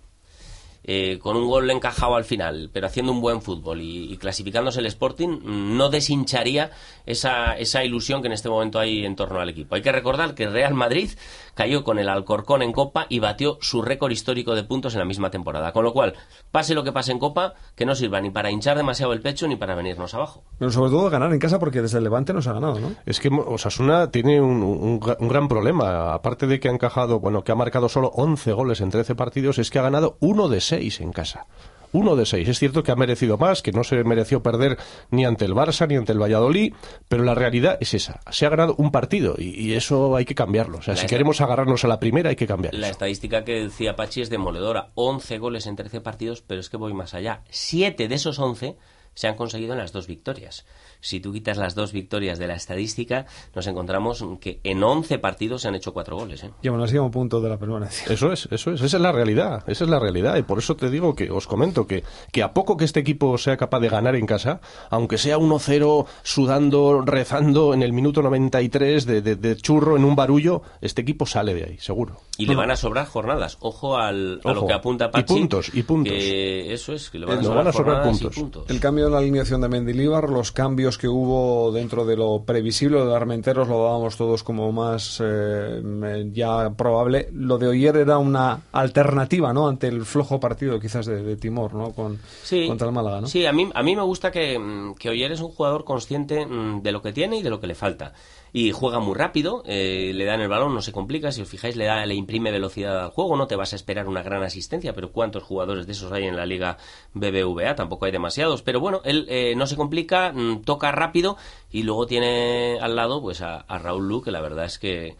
Eh, 0.85 1.19
con 1.21 1.37
un 1.37 1.49
gol 1.49 1.71
encajado 1.71 2.17
al 2.17 2.25
final, 2.25 2.71
pero 2.73 2.87
haciendo 2.87 3.13
un 3.13 3.21
buen 3.21 3.43
fútbol 3.43 3.81
y, 3.81 4.13
y 4.13 4.17
clasificándose 4.17 4.81
el 4.81 4.87
Sporting, 4.87 5.41
no 5.45 5.91
deshincharía 5.91 6.71
esa, 7.07 7.57
esa 7.59 7.85
ilusión 7.85 8.23
que 8.23 8.29
en 8.29 8.33
este 8.33 8.49
momento 8.49 8.79
hay 8.79 9.05
en 9.05 9.17
torno 9.17 9.41
al 9.41 9.49
equipo. 9.49 9.75
Hay 9.75 9.83
que 9.83 9.93
recordar 9.93 10.35
que 10.35 10.49
Real 10.49 10.75
Madrid 10.75 11.11
cayó 11.55 11.85
con 11.85 11.99
el 11.99 12.09
Alcorcón 12.09 12.63
en 12.63 12.73
Copa 12.73 13.07
y 13.09 13.19
batió 13.19 13.59
su 13.61 13.83
récord 13.83 14.11
histórico 14.11 14.55
de 14.55 14.65
puntos 14.65 14.95
en 14.95 15.01
la 15.01 15.05
misma 15.05 15.31
temporada. 15.31 15.73
Con 15.73 15.85
lo 15.85 15.93
cual, 15.93 16.15
pase 16.51 16.75
lo 16.75 16.85
que 16.85 16.93
pase 16.93 17.13
en 17.13 17.19
Copa, 17.19 17.55
que 17.75 17.85
no 17.85 17.95
sirva 17.95 18.21
ni 18.21 18.31
para 18.31 18.51
hinchar 18.51 18.77
demasiado 18.77 19.13
el 19.13 19.21
pecho 19.21 19.47
ni 19.49 19.57
para 19.57 19.75
venirnos 19.75 20.15
abajo. 20.15 20.45
Pero 20.59 20.71
sobre 20.71 20.91
todo 20.91 21.11
ganar 21.11 21.33
en 21.33 21.39
casa 21.39 21.59
porque 21.59 21.83
desde 21.83 21.99
el 21.99 22.05
Levante 22.05 22.33
nos 22.33 22.47
ha 22.47 22.55
ganado, 22.55 22.81
¿no? 22.81 22.95
Es 23.05 23.21
que 23.21 23.29
Osasuna 23.29 24.11
tiene 24.11 24.41
un, 24.41 24.63
un 24.63 24.93
un 25.19 25.29
gran 25.29 25.49
problema. 25.49 26.15
Aparte 26.15 26.47
de 26.47 26.61
que 26.61 26.69
ha 26.69 26.73
encajado, 26.73 27.21
bueno, 27.21 27.45
que 27.45 27.53
ha 27.53 27.55
marcado 27.55 27.89
solo 27.89 28.09
11 28.15 28.53
goles 28.53 28.81
en 28.81 28.91
13 28.91 29.15
partidos, 29.15 29.59
es 29.59 29.71
que 29.71 29.79
ha 29.79 29.83
ganado 29.83 30.17
uno 30.21 30.49
de 30.49 30.61
6 30.61 30.72
en 30.77 31.13
casa. 31.13 31.47
Uno 31.93 32.17
de 32.17 32.25
seis. 32.25 32.49
Es 32.49 32.59
cierto 32.59 32.83
que 32.83 32.91
ha 32.91 32.97
merecido 32.97 33.37
más, 33.37 33.61
que 33.61 33.71
no 33.71 33.85
se 33.85 34.03
mereció 34.03 34.43
perder 34.43 34.79
ni 35.11 35.27
ante 35.27 35.45
el 35.45 35.53
Barça 35.53 35.87
ni 35.87 35.97
ante 35.97 36.13
el 36.13 36.23
Valladolid, 36.23 36.73
pero 37.09 37.23
la 37.23 37.35
realidad 37.35 37.77
es 37.81 37.93
esa. 37.93 38.21
Se 38.31 38.47
ha 38.47 38.49
ganado 38.49 38.75
un 38.79 38.91
partido 38.91 39.35
y, 39.37 39.51
y 39.61 39.75
eso 39.75 40.17
hay 40.17 40.25
que 40.25 40.35
cambiarlo. 40.35 40.79
O 40.79 40.83
sea, 40.83 40.95
La 40.95 41.01
si 41.01 41.07
queremos 41.07 41.43
agarrarnos 41.43 41.85
a 41.85 41.89
la 41.89 42.01
primera, 42.01 42.31
hay 42.31 42.37
que 42.37 42.47
cambiar 42.47 42.73
La 42.75 42.89
estadística 42.89 43.45
que 43.45 43.65
decía 43.65 43.95
Pachi 43.95 44.23
es 44.23 44.31
demoledora. 44.31 44.91
11 44.95 45.39
goles 45.39 45.67
en 45.67 45.77
13 45.77 46.01
partidos, 46.01 46.41
pero 46.41 46.61
es 46.61 46.71
que 46.71 46.79
voy 46.79 46.95
más 46.95 47.13
allá. 47.13 47.43
Siete 47.51 48.09
de 48.09 48.15
esos 48.15 48.39
11 48.39 48.79
se 49.15 49.29
han 49.29 49.35
conseguido 49.35 49.73
en 49.73 49.79
las 49.79 49.93
dos 49.93 50.07
victorias. 50.07 50.65
Si 51.01 51.21
tú 51.21 51.33
quitas 51.33 51.57
las 51.57 51.75
dos 51.75 51.93
victorias 51.93 52.39
de 52.39 52.47
la 52.47 52.55
estadística, 52.55 53.27
nos 53.55 53.67
encontramos 53.67 54.25
que 54.41 54.61
en 54.63 54.83
11 54.83 55.19
partidos 55.19 55.63
se 55.63 55.69
han 55.69 55.75
hecho 55.75 55.93
cuatro 55.93 56.17
goles. 56.17 56.45
¿eh? 56.45 56.51
Y 56.63 56.69
así 56.69 56.97
a 56.97 57.03
un 57.03 57.11
punto 57.11 57.41
de 57.41 57.49
la 57.49 57.59
permanencia. 57.59 58.13
Eso 58.13 58.33
es, 58.33 58.49
eso 58.51 58.71
es, 58.71 58.81
esa 58.81 58.97
es 58.97 59.03
la 59.03 59.13
realidad, 59.13 59.65
esa 59.67 59.85
es 59.85 59.91
la 59.91 59.99
realidad. 59.99 60.37
Y 60.37 60.43
por 60.43 60.59
eso 60.59 60.77
te 60.77 60.91
digo 60.91 61.15
que 61.15 61.31
os 61.31 61.47
comento 61.47 61.87
que, 61.87 62.05
que 62.31 62.43
a 62.43 62.53
poco 62.53 62.77
que 62.77 62.85
este 62.85 63.01
equipo 63.01 63.37
sea 63.39 63.57
capaz 63.57 63.81
de 63.81 63.89
ganar 63.89 64.15
en 64.15 64.27
casa, 64.27 64.61
aunque 64.91 65.19
sea 65.19 65.39
1-0 65.39 66.07
sudando, 66.23 67.03
rezando 67.03 67.75
en 67.75 67.83
el 67.83 67.93
minuto 67.93 68.23
93 68.23 69.07
de, 69.07 69.23
de, 69.23 69.37
de 69.37 69.57
churro 69.57 69.97
en 69.97 70.05
un 70.05 70.15
barullo, 70.15 70.63
este 70.81 71.03
equipo 71.03 71.27
sale 71.27 71.55
de 71.55 71.65
ahí, 71.65 71.79
seguro. 71.79 72.21
Y 72.39 72.47
le 72.47 72.55
van 72.57 72.71
a 72.71 72.77
sobrar 72.77 73.07
jornadas. 73.07 73.59
Ojo 73.61 73.99
al, 73.99 74.41
a 74.43 74.53
lo 74.55 74.67
que 74.67 74.73
apunta 74.73 75.11
Y 75.15 75.23
puntos 75.23 75.71
y 75.75 75.83
puntos. 75.83 76.15
Que 76.15 76.73
eso 76.73 76.95
es, 76.95 77.11
que 77.11 77.19
le 77.19 77.27
van 77.27 77.39
a 77.39 77.41
Le 77.41 77.47
sobrar, 77.47 77.65
van 77.65 77.69
a 77.69 77.73
sobrar 77.73 77.97
jornadas 77.97 78.21
y 78.21 78.25
puntos. 78.25 78.43
puntos. 78.43 78.71
El 78.71 78.81
cambio 78.81 79.07
en 79.07 79.13
la 79.13 79.19
alineación 79.19 79.61
de 79.61 79.69
Mendilíbar, 79.69 80.31
los 80.31 80.51
cambios 80.51 80.97
que 80.97 81.09
hubo 81.09 81.71
dentro 81.73 82.07
de 82.07 82.17
lo 82.17 82.43
previsible, 82.45 82.99
lo 82.99 83.07
de 83.07 83.17
Armenteros 83.17 83.69
lo 83.69 83.85
dábamos 83.85 84.17
todos 84.17 84.43
como 84.43 84.73
más 84.73 85.21
eh, 85.23 85.83
eh, 85.83 86.31
ya 86.33 86.71
probable. 86.71 87.29
Lo 87.33 87.59
de 87.59 87.69
Oyer 87.69 87.97
era 87.99 88.17
una 88.17 88.63
alternativa, 88.73 89.53
¿no? 89.53 89.69
Ante 89.69 89.89
el 89.89 90.07
flojo 90.07 90.41
partido 90.41 90.81
quizás 90.81 91.05
de, 91.05 91.23
de 91.23 91.37
Timor, 91.37 91.75
¿no? 91.75 91.93
Con, 91.93 92.19
Sí, 92.43 92.67
contra 92.67 92.89
el 92.89 92.95
Málaga, 92.95 93.21
¿no? 93.21 93.27
Sí, 93.27 93.45
a 93.45 93.53
mí, 93.53 93.69
a 93.75 93.83
mí 93.83 93.95
me 93.95 94.03
gusta 94.03 94.31
que, 94.31 94.59
mm, 94.59 94.95
que 94.95 95.11
Oyer 95.11 95.33
es 95.33 95.41
un 95.41 95.51
jugador 95.51 95.85
consciente 95.85 96.47
mm, 96.47 96.83
de 96.83 96.93
lo 96.93 97.03
que 97.03 97.13
tiene 97.13 97.39
y 97.39 97.43
de 97.43 97.51
lo 97.51 97.61
que 97.61 97.67
le 97.67 97.75
falta. 97.75 98.15
Y 98.55 98.71
juega 98.73 98.99
muy 98.99 99.15
rápido, 99.15 99.63
eh, 99.67 100.13
le 100.15 100.27
dan 100.27 100.43
el 100.43 100.49
balón, 100.49 100.75
no 100.75 100.83
se 100.83 100.93
complica. 100.93 101.33
Si 101.33 101.41
os 101.41 101.49
fijáis, 101.49 101.75
le, 101.75 101.87
da, 101.87 102.05
le 102.05 102.15
imprime 102.15 102.51
velocidad 102.51 103.03
al 103.05 103.11
juego. 103.11 103.37
No 103.37 103.47
te 103.47 103.57
vas 103.57 103.73
a 103.73 103.77
esperar 103.77 104.09
una 104.09 104.23
gran 104.23 104.43
asistencia, 104.43 104.93
pero 104.93 105.11
¿cuántos 105.11 105.43
jugadores 105.43 105.87
de 105.87 105.93
esos 105.93 106.13
hay 106.13 106.25
en 106.25 106.37
la 106.37 106.45
liga 106.45 106.77
BBVA? 107.15 107.75
Tampoco 107.75 108.05
hay 108.05 108.13
demasiados. 108.13 108.61
Pero 108.63 108.79
bueno, 108.79 109.01
él 109.05 109.25
eh, 109.31 109.55
no 109.57 109.67
se 109.67 109.77
complica, 109.77 110.33
mm, 110.33 110.63
toca 110.65 110.93
rápido 110.93 111.39
y 111.71 111.85
luego 111.85 112.07
tiene 112.07 112.79
al 112.79 112.95
lado 112.95 113.23
pues 113.23 113.41
a, 113.41 113.57
a 113.57 113.79
Raúl 113.79 114.07
Lu, 114.07 114.21
que 114.21 114.31
la 114.31 114.43
verdad 114.43 114.67
es 114.67 114.79
que 114.79 115.17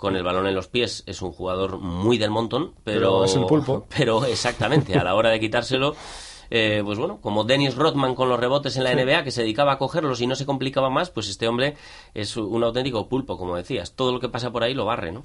con 0.00 0.16
el 0.16 0.22
balón 0.22 0.46
en 0.46 0.54
los 0.54 0.66
pies 0.66 1.04
es 1.06 1.20
un 1.20 1.30
jugador 1.30 1.78
muy 1.78 2.16
del 2.16 2.30
montón, 2.30 2.72
pero, 2.82 3.00
Pero 3.00 3.24
es 3.24 3.36
el 3.36 3.44
pulpo. 3.44 3.86
pero 3.96 4.24
exactamente, 4.24 4.94
a 4.94 5.04
la 5.04 5.14
hora 5.14 5.28
de 5.28 5.38
quitárselo 5.38 5.94
eh, 6.50 6.82
pues 6.84 6.98
bueno, 6.98 7.20
como 7.20 7.44
Dennis 7.44 7.76
Rodman 7.76 8.14
con 8.14 8.28
los 8.28 8.38
rebotes 8.38 8.76
en 8.76 8.84
la 8.84 8.94
NBA, 8.94 9.24
que 9.24 9.30
se 9.30 9.42
dedicaba 9.42 9.72
a 9.72 9.78
cogerlos 9.78 10.20
y 10.20 10.26
no 10.26 10.34
se 10.34 10.46
complicaba 10.46 10.90
más, 10.90 11.10
pues 11.10 11.28
este 11.28 11.46
hombre 11.46 11.76
es 12.12 12.36
un 12.36 12.62
auténtico 12.64 13.08
pulpo, 13.08 13.38
como 13.38 13.56
decías. 13.56 13.92
Todo 13.92 14.12
lo 14.12 14.20
que 14.20 14.28
pasa 14.28 14.50
por 14.50 14.64
ahí 14.64 14.74
lo 14.74 14.84
barre, 14.84 15.12
¿no? 15.12 15.22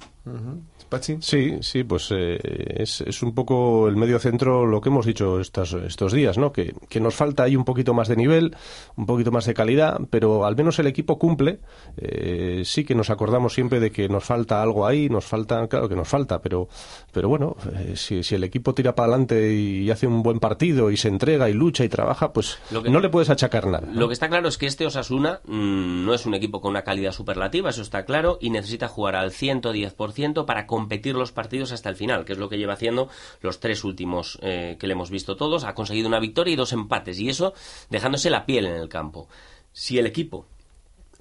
Sí, 1.20 1.58
sí, 1.62 1.82
pues 1.82 2.10
eh, 2.12 2.38
es, 2.76 3.00
es, 3.00 3.22
un 3.22 3.34
poco 3.34 3.88
el 3.88 3.96
medio 3.96 4.20
centro 4.20 4.66
lo 4.66 4.80
que 4.80 4.88
hemos 4.88 5.04
dicho 5.04 5.40
estos, 5.40 5.72
estos 5.72 6.12
días, 6.12 6.38
¿no? 6.38 6.52
Que, 6.52 6.74
que, 6.88 7.00
nos 7.00 7.14
falta 7.14 7.42
ahí 7.42 7.56
un 7.56 7.64
poquito 7.64 7.92
más 7.92 8.06
de 8.06 8.14
nivel, 8.14 8.56
un 8.96 9.06
poquito 9.06 9.32
más 9.32 9.46
de 9.46 9.54
calidad, 9.54 10.00
pero 10.10 10.44
al 10.44 10.54
menos 10.54 10.78
el 10.78 10.86
equipo 10.86 11.18
cumple. 11.18 11.58
Eh, 11.96 12.62
sí 12.64 12.84
que 12.84 12.94
nos 12.94 13.10
acordamos 13.10 13.52
siempre 13.52 13.80
de 13.80 13.90
que 13.90 14.08
nos 14.08 14.24
falta 14.24 14.62
algo 14.62 14.86
ahí, 14.86 15.08
nos 15.08 15.24
falta, 15.24 15.66
claro 15.66 15.88
que 15.88 15.96
nos 15.96 16.06
falta, 16.06 16.40
pero, 16.40 16.68
pero 17.12 17.28
bueno, 17.28 17.56
eh, 17.74 17.94
si, 17.96 18.22
si, 18.22 18.36
el 18.36 18.44
equipo 18.44 18.72
tira 18.72 18.94
para 18.94 19.08
adelante 19.08 19.54
y 19.54 19.90
hace 19.90 20.06
un 20.06 20.22
buen 20.22 20.38
partido 20.38 20.92
y 20.92 20.96
se 20.96 21.08
entrega 21.16 21.48
y 21.50 21.52
lucha 21.52 21.84
y 21.84 21.88
trabaja, 21.88 22.32
pues 22.32 22.58
que, 22.70 22.90
no 22.90 23.00
le 23.00 23.08
puedes 23.08 23.30
achacar 23.30 23.66
nada. 23.66 23.88
¿no? 23.90 24.00
Lo 24.00 24.08
que 24.08 24.14
está 24.14 24.28
claro 24.28 24.48
es 24.48 24.58
que 24.58 24.66
este 24.66 24.86
Osasuna 24.86 25.40
mmm, 25.44 26.04
no 26.04 26.14
es 26.14 26.26
un 26.26 26.34
equipo 26.34 26.60
con 26.60 26.70
una 26.70 26.82
calidad 26.82 27.12
superlativa, 27.12 27.70
eso 27.70 27.82
está 27.82 28.04
claro, 28.04 28.38
y 28.40 28.50
necesita 28.50 28.88
jugar 28.88 29.16
al 29.16 29.30
110% 29.30 30.44
para 30.44 30.66
competir 30.66 31.14
los 31.14 31.32
partidos 31.32 31.72
hasta 31.72 31.88
el 31.88 31.96
final, 31.96 32.24
que 32.24 32.32
es 32.32 32.38
lo 32.38 32.48
que 32.48 32.58
lleva 32.58 32.74
haciendo 32.74 33.08
los 33.40 33.60
tres 33.60 33.84
últimos 33.84 34.38
eh, 34.42 34.76
que 34.78 34.86
le 34.86 34.92
hemos 34.92 35.10
visto 35.10 35.36
todos. 35.36 35.64
Ha 35.64 35.74
conseguido 35.74 36.08
una 36.08 36.20
victoria 36.20 36.52
y 36.52 36.56
dos 36.56 36.72
empates, 36.72 37.18
y 37.18 37.28
eso 37.28 37.54
dejándose 37.90 38.30
la 38.30 38.46
piel 38.46 38.66
en 38.66 38.76
el 38.76 38.88
campo. 38.88 39.28
Si 39.72 39.98
el 39.98 40.06
equipo 40.06 40.46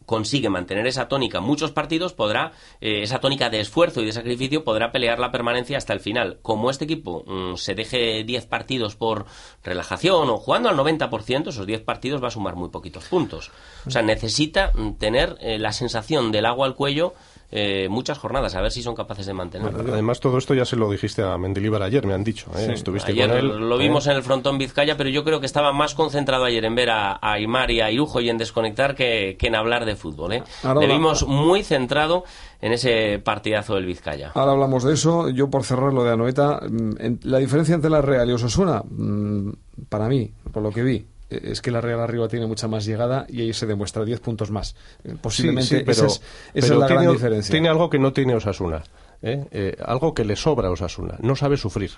consigue 0.06 0.50
mantener 0.50 0.88
esa 0.88 1.08
tónica 1.08 1.40
muchos 1.40 1.72
partidos, 1.72 2.14
podrá, 2.14 2.52
eh, 2.82 3.02
esa 3.04 3.20
tónica 3.20 3.50
de 3.50 3.60
esfuerzo 3.60 4.02
y 4.02 4.06
de 4.06 4.12
sacrificio, 4.12 4.64
podrá 4.64 4.92
pelear 4.92 5.20
la 5.20 5.32
permanencia 5.32 5.78
hasta 5.78 5.94
el 5.94 6.00
final. 6.00 6.40
Como 6.42 6.70
este 6.70 6.86
equipo 6.86 7.24
mmm, 7.26 7.56
se 7.56 7.76
deje 7.76 8.24
10 8.24 8.46
partidos 8.46 8.96
por 8.96 9.26
relajación 9.64 10.30
o 10.30 10.38
jugando 10.38 10.70
al 10.70 10.78
90%, 10.78 11.50
esos 11.50 11.66
10 11.66 11.82
partidos 11.82 12.24
va 12.24 12.28
a 12.28 12.32
sumar 12.32 12.56
muy 12.56 12.70
poquitos 12.70 13.06
puntos. 13.06 13.52
O 13.86 13.92
sea, 13.92 14.02
necesita 14.02 14.72
tener 15.00 15.38
eh, 15.42 15.60
la 15.60 15.72
sensación 15.72 16.32
del 16.32 16.46
agua 16.46 16.68
al 16.68 16.76
cuello 16.76 17.14
eh, 17.58 17.88
muchas 17.90 18.18
jornadas, 18.18 18.54
a 18.56 18.62
ver 18.62 18.70
si 18.72 18.84
son 18.84 18.96
capaces 18.96 19.26
de 19.26 19.34
mantenerlo. 19.34 19.94
Además, 19.94 20.20
todo 20.20 20.38
esto 20.38 20.54
ya 20.54 20.66
se 20.66 20.76
lo 20.76 20.90
dijiste 20.92 21.24
a 21.24 21.38
Mendilibar 21.38 21.82
ayer, 21.82 22.06
me 22.06 22.14
han 22.14 22.24
dicho. 22.24 22.52
¿eh? 22.58 22.66
Sí, 22.66 22.72
Estuviste 22.74 23.14
ayer 23.14 23.30
con 23.30 23.38
él. 23.38 23.70
lo 23.70 23.78
vimos 23.78 24.08
¿eh? 24.08 24.12
en 24.12 24.18
el 24.18 24.24
frontón 24.24 24.58
Vizcaya, 24.58 24.98
pero 24.98 25.10
yo 25.10 25.24
creo 25.24 25.40
que 25.40 25.46
estaba 25.46 25.72
más 25.72 25.96
concentrado 25.96 26.44
ayer 26.44 26.66
en 26.66 26.76
ver 26.76 26.90
a, 26.90 27.14
a 27.14 27.34
Aymar 27.34 27.72
y 27.72 27.80
a 27.80 27.90
Irujo 27.90 28.20
y 28.20 28.30
en 28.30 28.38
desconectar 28.38 28.94
que, 28.94 29.38
que 29.40 29.48
en 29.48 29.56
hablar 29.56 29.86
de 29.86 29.96
fútbol. 29.96 30.34
¿eh? 30.34 30.44
Ahora 30.64 30.82
Le 30.82 30.88
va- 30.88 30.94
vimos 30.96 31.26
muy 31.28 31.64
centrado 31.64 32.26
en 32.62 32.74
ese 32.74 33.20
partidazo 33.24 33.76
del 33.76 33.86
Vizcaya. 33.86 34.32
Ahora 34.34 34.52
hablamos 34.52 34.84
de 34.84 34.94
eso. 34.94 35.30
Yo, 35.30 35.50
por 35.50 35.64
cerrar 35.64 35.94
lo 35.94 36.04
de 36.04 36.12
Anoeta, 36.12 36.60
mm, 36.68 37.20
la 37.24 37.38
diferencia 37.38 37.76
entre 37.76 37.90
la 37.90 38.02
Real 38.02 38.30
y 38.30 38.34
Osasuna, 38.34 38.84
mm, 38.86 39.50
para 39.88 40.08
mí, 40.10 40.32
por 40.52 40.62
lo 40.64 40.72
que 40.72 40.84
vi, 40.84 41.06
es 41.30 41.62
que 41.62 41.72
la 41.72 41.82
Real 41.82 42.00
arriba 42.00 42.28
tiene 42.28 42.46
mucha 42.46 42.68
más 42.68 42.86
llegada 42.86 43.26
y 43.30 43.42
ahí 43.42 43.54
se 43.54 43.66
demuestra 43.66 44.06
10 44.06 44.20
puntos 44.20 44.52
más. 44.52 44.76
Eh, 45.04 45.16
Posiblemente 45.22 45.68
Sí, 45.68 45.78
sí, 45.78 45.84
pero, 45.86 45.92
esa 45.92 46.06
es, 46.08 46.14
esa 46.14 46.22
pero 46.54 46.64
es 46.66 46.80
la 46.80 46.88
tiene, 46.88 47.02
gran 47.04 47.14
diferencia. 47.14 47.52
tiene 47.52 47.70
algo 47.70 47.90
que 47.90 48.00
no 48.00 48.14
tiene 48.14 48.36
Osasuna. 48.36 48.84
¿eh? 49.22 49.46
Eh, 49.52 49.78
algo 49.84 50.14
que 50.14 50.26
le 50.26 50.36
sobra 50.36 50.68
a 50.68 50.72
Osasuna. 50.72 51.16
No 51.22 51.36
sabe 51.36 51.58
sufrir. 51.58 51.92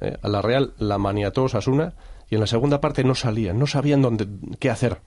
¿eh? 0.00 0.16
A 0.22 0.28
la 0.28 0.42
Real 0.42 0.72
la 0.78 0.98
maniató 0.98 1.44
Osasuna 1.44 1.94
y 2.28 2.34
en 2.34 2.40
la 2.40 2.46
segunda 2.46 2.80
parte 2.80 3.04
no 3.04 3.14
salían, 3.14 3.58
no 3.58 3.66
sabían 3.66 4.02
dónde, 4.02 4.26
qué 4.58 4.70
hacer 4.70 4.98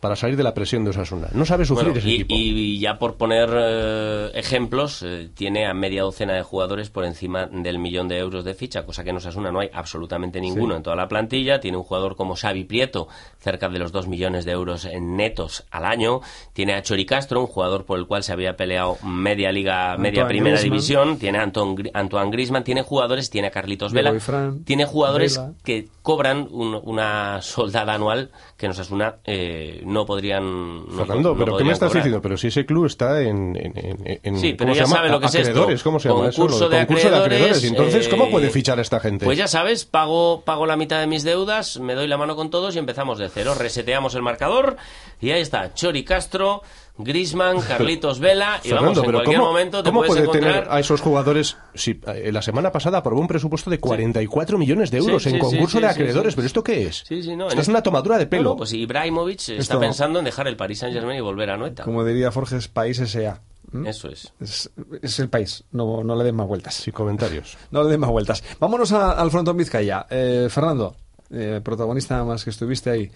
para 0.00 0.14
salir 0.16 0.36
de 0.36 0.42
la 0.42 0.54
presión 0.54 0.84
de 0.84 0.90
Osasuna. 0.90 1.28
No 1.32 1.44
sabe 1.46 1.64
sufrir 1.64 1.86
Bueno, 1.92 1.98
ese 1.98 2.08
y, 2.10 2.14
equipo. 2.16 2.34
y 2.36 2.78
ya 2.78 2.98
por 2.98 3.16
poner 3.16 3.48
eh, 3.52 4.30
ejemplos, 4.34 5.02
eh, 5.02 5.30
tiene 5.34 5.66
a 5.66 5.74
media 5.74 6.02
docena 6.02 6.34
de 6.34 6.42
jugadores 6.42 6.90
por 6.90 7.04
encima 7.04 7.46
del 7.46 7.78
millón 7.78 8.06
de 8.08 8.18
euros 8.18 8.44
de 8.44 8.54
ficha, 8.54 8.84
cosa 8.84 9.02
que 9.04 9.10
en 9.10 9.16
Osasuna 9.16 9.50
no 9.50 9.60
hay 9.60 9.70
absolutamente 9.72 10.40
ninguno 10.40 10.76
en 10.76 10.82
toda 10.82 10.96
la 10.96 11.08
plantilla. 11.08 11.60
Tiene 11.60 11.76
un 11.78 11.82
jugador 11.82 12.14
como 12.16 12.36
Xavi 12.36 12.64
Prieto, 12.64 13.08
cerca 13.38 13.68
de 13.68 13.78
los 13.78 13.92
dos 13.92 14.06
millones 14.06 14.44
de 14.44 14.52
euros 14.52 14.84
en 14.84 15.16
netos 15.16 15.64
al 15.70 15.84
año. 15.84 16.20
Tiene 16.52 16.74
a 16.74 16.82
Chori 16.82 17.06
Castro, 17.06 17.40
un 17.40 17.46
jugador 17.46 17.84
por 17.84 17.98
el 17.98 18.06
cual 18.06 18.22
se 18.22 18.32
había 18.32 18.56
peleado 18.56 18.98
media 19.02 19.50
liga, 19.52 19.96
media 19.96 20.22
Antoine 20.22 20.28
primera 20.28 20.56
Griezmann. 20.58 20.70
división. 20.78 21.18
Tiene 21.18 21.38
a 21.38 21.42
Anton, 21.42 21.76
Gri- 21.76 21.90
Antoine 21.94 22.30
Griezmann, 22.30 22.64
tiene 22.64 22.82
jugadores, 22.82 23.30
tiene 23.30 23.48
a 23.48 23.50
Carlitos 23.50 23.92
Vela, 23.92 24.14
tiene 24.64 24.84
jugadores 24.84 25.38
Vela. 25.38 25.52
que 25.64 25.88
cobran 26.02 26.46
un- 26.50 26.80
una 26.84 27.40
soldada 27.42 27.94
anual 27.94 28.30
que 28.56 28.66
en 28.66 28.72
Osasuna 28.72 29.16
eh, 29.24 29.82
no 29.86 30.04
podrían 30.04 30.84
Fernando, 30.96 31.34
no 31.34 31.38
¿pero 31.38 31.56
qué 31.56 31.64
me 31.64 31.72
estás 31.72 31.88
cobrar. 31.88 32.02
diciendo? 32.04 32.20
Pero 32.22 32.36
si 32.36 32.48
ese 32.48 32.66
club 32.66 32.86
está 32.86 33.22
en... 33.22 33.56
en, 33.56 33.72
en- 33.76 34.20
en- 34.22 34.38
Sí, 34.38 34.52
pero 34.52 34.66
¿cómo 34.68 34.74
se 34.74 34.80
ya 34.80 34.84
llama? 34.84 34.96
sabe 34.96 35.08
lo 35.10 35.20
que 35.20 35.26
es 35.26 35.34
esto. 35.34 35.50
acreedores, 35.50 35.82
¿cómo 35.82 35.98
se 36.00 36.08
llama 36.08 36.28
eso? 36.28 36.42
Concurso 36.42 36.64
Lo 36.64 36.68
de 36.70 36.78
concurso 36.86 37.08
acreedores, 37.16 37.64
Entonces, 37.64 38.06
eh, 38.06 38.10
¿cómo 38.10 38.30
puede 38.30 38.50
fichar 38.50 38.78
a 38.78 38.82
esta 38.82 39.00
gente? 39.00 39.24
Pues 39.24 39.38
ya 39.38 39.48
sabes, 39.48 39.84
pago, 39.84 40.42
pago 40.44 40.66
la 40.66 40.76
mitad 40.76 41.00
de 41.00 41.06
mis 41.06 41.22
deudas, 41.24 41.78
me 41.78 41.94
doy 41.94 42.06
la 42.08 42.16
mano 42.18 42.36
con 42.36 42.50
todos 42.50 42.74
y 42.76 42.78
empezamos 42.78 43.18
de 43.18 43.28
cero. 43.28 43.54
Reseteamos 43.54 44.14
el 44.14 44.22
marcador 44.22 44.76
y 45.20 45.30
ahí 45.30 45.40
está, 45.40 45.72
Chori 45.72 46.04
Castro, 46.04 46.62
Grisman, 46.98 47.60
Carlitos 47.60 48.18
Vela 48.20 48.60
y 48.64 48.70
vamos, 48.70 48.94
Fernando, 48.96 49.00
en 49.00 49.06
pero 49.06 49.18
cualquier 49.18 49.38
¿cómo, 49.38 49.50
momento 49.52 49.82
te 49.82 49.88
cómo 49.90 50.00
puedes 50.00 50.12
puede 50.24 50.38
encontrar... 50.38 50.54
tener 50.64 50.72
a 50.72 50.80
esos 50.80 51.00
jugadores? 51.00 51.56
Si 51.74 52.00
eh, 52.06 52.30
la 52.32 52.40
semana 52.42 52.72
pasada 52.72 52.98
aprobó 52.98 53.20
un 53.20 53.28
presupuesto 53.28 53.68
de 53.70 53.78
44 53.78 54.58
millones 54.58 54.90
de 54.90 54.98
euros 54.98 55.22
Sí, 55.22 55.30
en 55.30 55.38
concurso 55.38 55.78
sí, 55.78 55.82
de 55.82 55.88
acreedores, 55.88 56.32
sí. 56.32 56.36
pero 56.36 56.46
¿esto 56.46 56.62
qué 56.64 56.86
es? 56.86 57.04
Sí, 57.06 57.22
sí, 57.22 57.36
no, 57.36 57.44
Esto 57.48 57.56
en 57.56 57.60
es 57.62 57.68
una 57.68 57.82
tomadura 57.82 58.16
de 58.18 58.26
pelo. 58.26 58.56
Pues 58.56 58.72
Ibrahimovic 58.72 59.48
está 59.50 59.78
pensando 59.78 60.18
en 60.20 60.24
dejar 60.24 60.48
el 60.48 60.56
Paris 60.56 60.78
Saint 60.78 60.94
Germain 60.94 61.18
y 61.18 61.20
volver 61.20 61.50
a 61.50 61.56
Noeta. 61.56 61.84
Como 61.84 62.04
diría 62.04 62.30
Forges, 62.32 62.68
país 62.68 62.98
S.A. 62.98 63.40
¿m? 63.74 63.90
Eso 63.90 64.08
es. 64.08 64.32
Es, 64.40 64.70
es 65.02 65.18
el 65.18 65.28
país, 65.28 65.64
no, 65.72 66.02
no 66.04 66.16
le 66.16 66.24
den 66.24 66.34
más 66.36 66.46
vueltas. 66.46 66.74
Sin 66.74 66.92
comentarios. 66.94 67.58
No 67.70 67.82
le 67.82 67.90
den 67.90 68.00
más 68.00 68.10
vueltas. 68.10 68.42
Vámonos 68.58 68.92
a- 68.92 69.12
al 69.12 69.30
frontón 69.30 69.56
Vizcaya. 69.56 70.06
Eh, 70.08 70.46
Fernando, 70.48 70.96
eh, 71.30 71.60
protagonista 71.62 72.22
más 72.24 72.42
que 72.44 72.50
estuviste 72.50 72.88
ahí. 72.90 73.10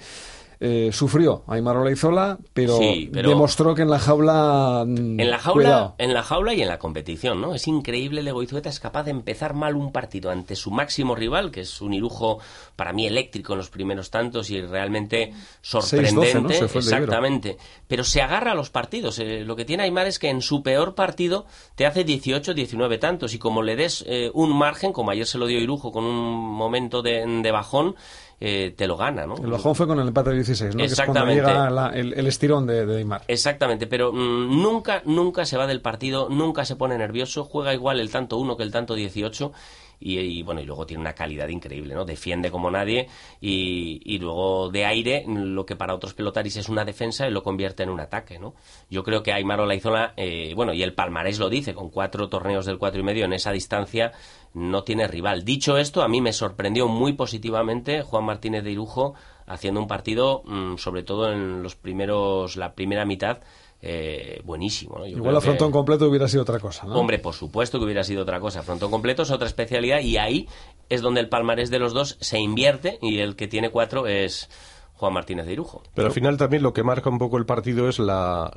Eh, 0.62 0.90
sufrió 0.92 1.42
Aymar 1.46 1.78
Olaizola, 1.78 2.38
pero, 2.52 2.76
Sí, 2.76 3.08
pero- 3.10 3.30
demostró 3.30 3.74
que 3.74 3.80
en 3.80 3.88
la 3.88 3.98
jaula. 3.98 4.84
mm, 4.86 5.18
En 5.18 5.30
la 5.30 5.38
jaula, 5.38 5.54
cuidado. 5.64 5.94
en 5.96 6.12
la 6.12 6.22
jaula 6.22 6.52
y 6.52 6.60
en 6.60 6.68
la 6.68 6.78
competición, 6.78 7.40
¿no? 7.40 7.54
Es 7.54 7.66
increíble, 7.66 8.22
Lego 8.22 8.42
Izueta 8.42 8.68
es 8.68 8.78
capaz 8.78 9.04
de 9.04 9.10
empezar 9.12 9.54
mal 9.54 9.74
un 9.74 9.90
partido 9.90 10.30
ante 10.30 10.56
su 10.56 10.70
máximo 10.70 11.14
rival, 11.14 11.50
que 11.50 11.62
es 11.62 11.80
un 11.80 11.94
irujo 11.94 12.40
para 12.76 12.92
mí 12.92 13.06
eléctrico 13.06 13.54
en 13.54 13.58
los 13.60 13.70
primeros 13.70 14.10
tantos 14.10 14.50
y 14.50 14.60
realmente 14.60 15.32
sorprendente. 15.62 16.32
6-12, 16.34 16.42
¿no? 16.42 16.48
Se 16.50 16.68
fue 16.68 16.80
el 16.82 16.86
de 16.86 16.90
Ibero. 16.90 17.04
Exactamente. 17.04 17.56
Pero 17.88 18.04
se 18.04 18.20
agarra 18.20 18.52
a 18.52 18.54
los 18.54 18.68
partidos. 18.68 19.18
Eh, 19.18 19.44
lo 19.46 19.56
que 19.56 19.64
tiene 19.64 19.84
Aymar 19.84 20.08
es 20.08 20.18
que 20.18 20.28
en 20.28 20.42
su 20.42 20.62
peor 20.62 20.94
partido 20.94 21.46
te 21.74 21.86
hace 21.86 22.04
18, 22.04 22.52
19 22.52 22.98
tantos 22.98 23.32
y 23.32 23.38
como 23.38 23.62
le 23.62 23.76
des 23.76 24.04
eh, 24.06 24.30
un 24.34 24.56
margen, 24.56 24.92
como 24.92 25.10
ayer 25.10 25.26
se 25.26 25.38
lo 25.38 25.46
dio 25.46 25.58
Irujo 25.58 25.90
con 25.90 26.04
un 26.04 26.36
momento 26.54 27.00
de, 27.00 27.24
de 27.42 27.50
bajón, 27.50 27.94
eh, 28.40 28.73
te 28.76 28.87
lo 28.87 28.97
gana, 28.97 29.26
¿no? 29.26 29.37
El 29.37 29.50
bajón 29.50 29.75
fue 29.75 29.87
con 29.87 30.00
el 30.00 30.09
empate 30.09 30.30
de 30.30 30.37
16, 30.37 30.75
¿no? 30.75 30.78
Que 30.78 30.85
es 30.87 30.94
cuando 30.97 31.12
Exactamente. 31.30 31.42
llega 31.42 31.70
la- 31.70 31.88
el, 31.90 32.14
el 32.14 32.26
estirón 32.26 32.66
de, 32.66 32.87
de 32.87 32.97
Aymar. 32.99 33.23
Exactamente, 33.28 33.87
pero 33.87 34.12
mm, 34.12 34.62
nunca, 34.62 35.02
nunca 35.04 35.44
se 35.44 35.56
va 35.59 35.66
del 35.66 35.80
partido, 35.82 36.28
nunca 36.30 36.64
se 36.64 36.76
pone 36.76 36.97
nervioso, 36.97 37.44
juega 37.44 37.75
igual 37.75 38.00
el 38.00 38.11
tanto 38.11 38.38
1 38.38 38.56
que 38.56 38.62
el 38.62 38.73
tanto 38.73 38.94
18 38.94 39.52
y, 40.00 40.42
bueno, 40.42 40.61
y 40.62 40.64
luego 40.64 40.87
tiene 40.87 41.02
una 41.02 41.14
calidad 41.14 41.49
increíble, 41.49 41.95
¿no? 41.95 42.04
Defiende 42.04 42.50
como 42.50 42.71
nadie 42.71 43.09
y, 43.40 44.00
y 44.04 44.19
luego 44.19 44.71
de 44.71 44.87
aire, 44.87 45.25
lo 45.26 45.66
que 45.66 45.76
para 45.76 45.95
otros 45.95 46.14
pelotaris 46.14 46.57
es 46.57 46.69
una 46.69 46.85
defensa, 46.85 47.28
lo 47.28 47.42
convierte 47.42 47.83
en 47.83 47.90
un 47.90 48.00
ataque, 48.00 48.38
¿no? 48.38 48.54
Yo 48.88 49.02
creo 49.02 49.23
que 49.23 49.33
Aymar 49.33 49.61
Olaizola, 49.61 50.14
eh, 50.16 50.54
bueno, 50.57 50.73
y 50.73 50.83
el 50.83 50.95
palmarés 50.95 51.38
lo 51.38 51.50
dice, 51.50 51.75
con 51.75 51.90
cuatro 51.90 52.28
torneos 52.28 52.64
del 52.64 52.78
cuatro 52.78 53.00
y 53.00 53.04
medio 53.04 53.26
en 53.26 53.35
esa 53.35 53.52
distancia 53.52 54.12
no 54.54 54.83
tiene 54.83 55.07
rival. 55.07 55.45
Dicho 55.45 55.76
esto, 55.76 56.02
a 56.02 56.09
mí 56.09 56.21
me 56.21 56.33
sorprendió 56.33 56.88
muy 56.88 57.12
positivamente 57.12 58.02
Juan 58.02 58.25
Martínez 58.25 58.64
de 58.64 58.73
Irujo 58.73 59.14
haciendo 59.47 59.80
un 59.80 59.88
partido, 59.88 60.42
mm, 60.47 60.76
sobre 60.76 61.02
todo 61.02 61.33
en 61.33 61.62
los 61.62 61.76
primeros, 61.76 62.57
la 62.57 62.75
primera 62.75 63.04
mitad, 63.04 63.40
eh, 63.82 64.40
buenísimo. 64.44 64.99
¿no? 64.99 65.06
Yo 65.06 65.16
Igual 65.18 65.34
que- 65.37 65.40
frontón 65.42 65.70
completo 65.72 66.06
hubiera 66.08 66.28
sido 66.28 66.42
otra 66.42 66.58
cosa, 66.58 66.87
¿no? 66.87 66.94
Hombre, 66.94 67.18
por 67.18 67.34
supuesto 67.34 67.78
que 67.78 67.84
hubiera 67.84 68.04
sido 68.04 68.22
otra 68.22 68.40
cosa. 68.40 68.62
Frontón 68.62 68.90
completo 68.90 69.22
es 69.22 69.30
otra 69.30 69.46
especialidad 69.46 70.00
y 70.00 70.16
ahí 70.18 70.49
es 70.88 71.00
donde 71.02 71.20
el 71.20 71.28
palmarés 71.28 71.70
de 71.70 71.78
los 71.78 71.92
dos 71.94 72.16
se 72.20 72.38
invierte 72.38 72.99
y 73.00 73.18
el 73.20 73.37
que 73.37 73.49
tiene 73.49 73.70
cuatro 73.70 74.06
es 74.06 74.50
Juan 74.94 75.14
Martínez 75.14 75.46
de 75.46 75.54
Irujo. 75.54 75.82
Pero 75.94 76.08
al 76.08 76.12
final 76.12 76.37
también 76.37 76.62
lo 76.62 76.75
que 76.75 76.82
marca 76.82 77.08
un 77.08 77.16
poco 77.18 77.38
el 77.38 77.46
partido 77.46 77.88
es 77.88 77.99
la, 77.99 78.50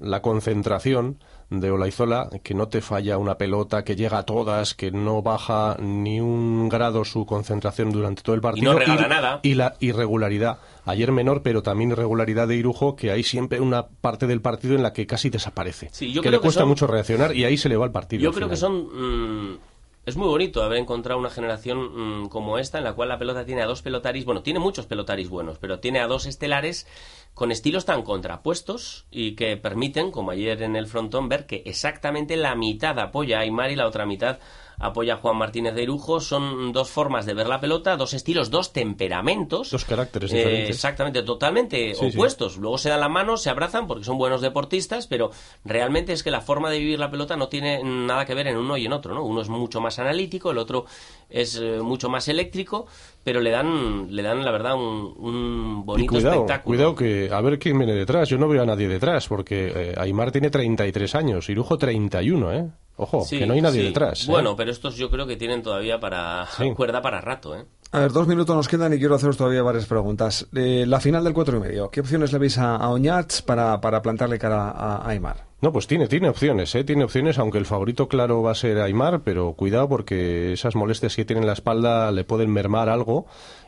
la 0.00 0.20
concentración 0.20 1.18
de 1.48 1.70
Olaizola, 1.70 2.28
que 2.42 2.54
no 2.54 2.66
te 2.66 2.80
falla 2.80 3.18
una 3.18 3.38
pelota, 3.38 3.84
que 3.84 3.94
llega 3.94 4.18
a 4.18 4.22
todas, 4.24 4.74
que 4.74 4.90
no 4.90 5.22
baja 5.22 5.76
ni 5.78 6.20
un 6.20 6.68
grado 6.68 7.04
su 7.04 7.24
concentración 7.24 7.92
durante 7.92 8.22
todo 8.22 8.34
el 8.34 8.40
partido. 8.40 8.72
no 8.72 8.78
regala 8.80 9.06
nada. 9.06 9.40
Y 9.44 9.54
la 9.54 9.76
irregularidad. 9.78 10.58
Ayer 10.86 11.12
menor, 11.12 11.42
pero 11.42 11.62
también 11.62 11.90
irregularidad 11.90 12.48
de 12.48 12.56
Irujo, 12.56 12.96
que 12.96 13.10
hay 13.10 13.22
siempre 13.22 13.60
una 13.60 13.88
parte 13.88 14.26
del 14.26 14.40
partido 14.40 14.74
en 14.74 14.82
la 14.82 14.92
que 14.92 15.06
casi 15.06 15.28
desaparece. 15.30 15.88
Sí, 15.92 16.12
yo 16.12 16.22
que 16.22 16.28
creo 16.28 16.32
le 16.32 16.38
que 16.38 16.42
cuesta 16.42 16.60
son- 16.60 16.68
mucho 16.70 16.86
reaccionar 16.86 17.34
y 17.36 17.44
ahí 17.44 17.56
se 17.58 17.68
le 17.68 17.76
va 17.76 17.84
el 17.86 17.92
partido. 17.92 18.22
Yo 18.22 18.32
creo 18.32 18.48
que 18.48 18.56
son... 18.56 19.50
mm, 19.52 19.58
es 20.06 20.16
muy 20.16 20.28
bonito 20.28 20.62
haber 20.62 20.78
encontrado 20.78 21.18
una 21.18 21.30
generación 21.30 22.22
mm, 22.22 22.28
como 22.28 22.58
esta 22.58 22.78
en 22.78 22.84
la 22.84 22.92
cual 22.92 23.08
la 23.08 23.18
pelota 23.18 23.44
tiene 23.44 23.62
a 23.62 23.66
dos 23.66 23.82
pelotaris, 23.82 24.24
bueno, 24.24 24.42
tiene 24.42 24.60
muchos 24.60 24.86
pelotaris 24.86 25.28
buenos, 25.28 25.58
pero 25.58 25.80
tiene 25.80 25.98
a 25.98 26.06
dos 26.06 26.26
estelares 26.26 26.86
con 27.34 27.50
estilos 27.50 27.84
tan 27.84 28.02
contrapuestos 28.02 29.06
y 29.10 29.34
que 29.34 29.56
permiten, 29.56 30.12
como 30.12 30.30
ayer 30.30 30.62
en 30.62 30.76
el 30.76 30.86
frontón, 30.86 31.28
ver 31.28 31.46
que 31.46 31.62
exactamente 31.66 32.36
la 32.36 32.54
mitad 32.54 32.96
apoya 33.00 33.38
a 33.38 33.40
Aymar 33.40 33.72
y 33.72 33.76
la 33.76 33.86
otra 33.88 34.06
mitad 34.06 34.38
apoya 34.78 35.14
a 35.14 35.16
Juan 35.18 35.36
Martínez 35.36 35.74
de 35.74 35.82
Irujo. 35.82 36.20
Son 36.20 36.72
dos 36.72 36.90
formas 36.90 37.26
de 37.26 37.34
ver 37.34 37.46
la 37.48 37.60
pelota, 37.60 37.96
dos 37.96 38.14
estilos, 38.14 38.50
dos 38.50 38.72
temperamentos. 38.72 39.70
Dos 39.70 39.84
caracteres 39.84 40.32
eh, 40.32 40.36
diferentes. 40.36 40.70
exactamente, 40.76 41.22
totalmente 41.22 41.94
Sí, 41.94 42.10
sí. 42.10 42.16
opuestos. 42.16 42.56
Luego 42.58 42.78
se 42.78 42.88
dan 42.88 43.00
la 43.00 43.08
mano, 43.08 43.36
se 43.36 43.50
abrazan 43.50 43.86
porque 43.86 44.04
son 44.04 44.18
buenos 44.18 44.40
deportistas, 44.40 45.06
pero 45.06 45.30
realmente 45.64 46.12
es 46.12 46.22
que 46.22 46.30
la 46.30 46.40
forma 46.40 46.70
de 46.70 46.78
vivir 46.78 46.98
la 46.98 47.10
pelota 47.10 47.36
no 47.36 47.48
tiene 47.48 47.82
nada 47.84 48.24
que 48.24 48.34
ver 48.34 48.46
en 48.48 48.56
uno 48.56 48.76
y 48.76 48.86
en 48.86 48.92
otro, 48.92 49.14
¿no? 49.14 49.24
Uno 49.24 49.40
es 49.40 49.48
mucho 49.48 49.80
más 49.80 49.98
analítico, 49.98 50.50
el 50.50 50.58
otro 50.58 50.86
es 51.28 51.58
eh, 51.60 51.78
mucho 51.82 52.08
más 52.08 52.28
eléctrico, 52.28 52.86
pero 53.24 53.40
le 53.40 53.50
dan, 53.50 54.14
le 54.14 54.22
dan 54.22 54.44
la 54.44 54.50
verdad, 54.52 54.74
un, 54.74 55.14
un 55.18 55.80
Y 55.80 55.84
bonito 55.84 56.12
cuidado, 56.14 56.34
espectáculo. 56.36 56.76
cuidado 56.76 56.94
que 56.94 57.30
a 57.32 57.40
ver 57.40 57.58
quién 57.58 57.78
viene 57.78 57.94
detrás. 57.94 58.28
Yo 58.28 58.38
no 58.38 58.48
veo 58.48 58.62
a 58.62 58.66
nadie 58.66 58.88
detrás 58.88 59.26
porque 59.28 59.72
eh, 59.74 59.94
Aymar 59.96 60.30
tiene 60.32 60.50
33 60.50 61.14
años, 61.14 61.48
Irujo 61.48 61.76
31, 61.78 62.52
¿eh? 62.52 62.68
Ojo, 62.96 63.22
Sí, 63.24 63.38
que 63.38 63.46
no 63.46 63.54
hay 63.54 63.60
nadie 63.60 63.80
sí. 63.80 63.86
detrás. 63.88 64.22
¿eh? 64.26 64.30
Bueno, 64.30 64.56
pero 64.56 64.70
estos 64.70 64.96
yo 64.96 65.10
creo 65.10 65.26
que 65.26 65.36
tienen 65.36 65.62
todavía 65.62 66.00
para 66.00 66.46
Sí. 66.56 66.72
cuerda 66.76 67.02
para 67.02 67.20
rato, 67.20 67.54
¿eh? 67.54 67.64
A 67.92 68.00
ver, 68.00 68.12
dos 68.12 68.26
minutos 68.26 68.54
nos 68.56 68.66
quedan 68.68 68.92
y 68.94 68.98
quiero 68.98 69.14
haceros 69.14 69.36
todavía 69.36 69.62
varias 69.62 69.86
preguntas. 69.86 70.48
Eh, 70.54 70.84
la 70.88 70.98
final 71.00 71.22
del 71.22 71.32
cuatro 71.34 71.56
y 71.56 71.60
medio, 71.60 71.88
¿qué 71.88 72.00
opciones 72.00 72.32
le 72.32 72.38
veis 72.38 72.58
a, 72.58 72.74
a 72.76 72.90
Oñats 72.90 73.42
para, 73.42 73.80
para 73.80 74.02
plantarle 74.02 74.38
cara 74.38 74.70
a, 74.70 74.96
a 74.96 75.08
Aymar? 75.10 75.46
No, 75.60 75.72
pues 75.72 75.86
tiene, 75.86 76.06
tiene 76.08 76.28
opciones, 76.28 76.74
¿eh? 76.74 76.84
Tiene 76.84 77.04
opciones, 77.04 77.38
aunque 77.38 77.58
el 77.58 77.64
favorito 77.64 78.08
claro 78.08 78.42
va 78.42 78.50
a 78.50 78.54
ser 78.56 78.78
Aymar, 78.80 79.20
pero 79.22 79.52
cuidado 79.54 79.88
porque 79.88 80.52
esas 80.52 80.74
molestias 80.74 81.14
que 81.16 81.24
tiene 81.24 81.40
en 81.40 81.46
la 81.46 81.52
espalda 81.54 82.10
le 82.12 82.24
pueden 82.24 82.50
mermar 82.50 82.88
algo 82.88 83.26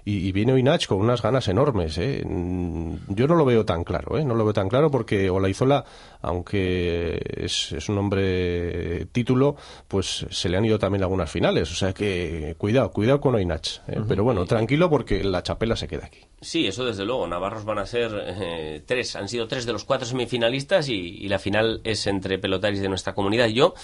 y, 0.09 0.27
y 0.29 0.33
viene 0.33 0.53
Oinach 0.53 0.87
con 0.87 0.99
unas 1.01 1.21
ganas 1.21 1.49
enormes, 1.49 1.99
¿eh? 1.99 2.23
Mm, 2.25 2.95
Yo 3.09 3.27
no 3.27 3.35
lo 3.35 3.45
veo 3.45 3.65
tan 3.65 3.85
claro, 3.85 4.19
¿eh? 4.19 4.25
No 4.25 4.35
lo 4.35 4.45
veo 4.45 4.55
tan 4.55 4.69
claro 4.69 4.91
porque 4.91 5.29
Olaizola, 5.29 5.85
aunque 6.23 7.21
es, 7.37 7.73
es 7.73 7.89
un 7.89 7.99
hombre 7.99 9.07
título, 9.13 9.57
pues 9.87 10.27
se 10.31 10.49
le 10.49 10.57
han 10.57 10.65
ido 10.65 10.79
también 10.79 11.03
algunas 11.03 11.31
finales, 11.31 11.71
o 11.71 11.75
sea 11.75 11.93
que 11.93 12.55
cuidado, 12.59 12.91
cuidado 12.91 13.21
con 13.21 13.35
Oinach, 13.35 13.81
¿eh? 13.89 14.01
Pero 14.09 14.25
bueno, 14.25 14.47
tranquilo 14.47 14.89
porque 14.89 15.23
la 15.25 15.43
chapela 15.43 15.77
se 15.77 15.89
queda 15.89 16.07
aquí. 16.07 16.21
Sí, 16.41 16.67
eso 16.67 16.85
desde 16.85 17.05
luego. 17.05 17.27
Navarros 17.27 17.65
van 17.65 17.79
a 17.79 17.87
ser 17.87 18.11
eh, 18.15 18.83
tres. 18.87 19.17
Han 19.17 19.29
sido 19.29 19.49
tres 19.49 19.67
de 19.67 19.73
los 19.73 19.85
cuatro 19.85 20.07
semifinalistas 20.07 20.89
y, 20.89 20.95
y 20.95 21.29
la 21.29 21.39
final 21.39 21.81
es 21.85 22.07
entre 22.07 22.39
pelotaris 22.39 22.81
de 22.81 22.89
nuestra 22.89 23.15
comunidad. 23.15 23.49
Yo, 23.49 23.75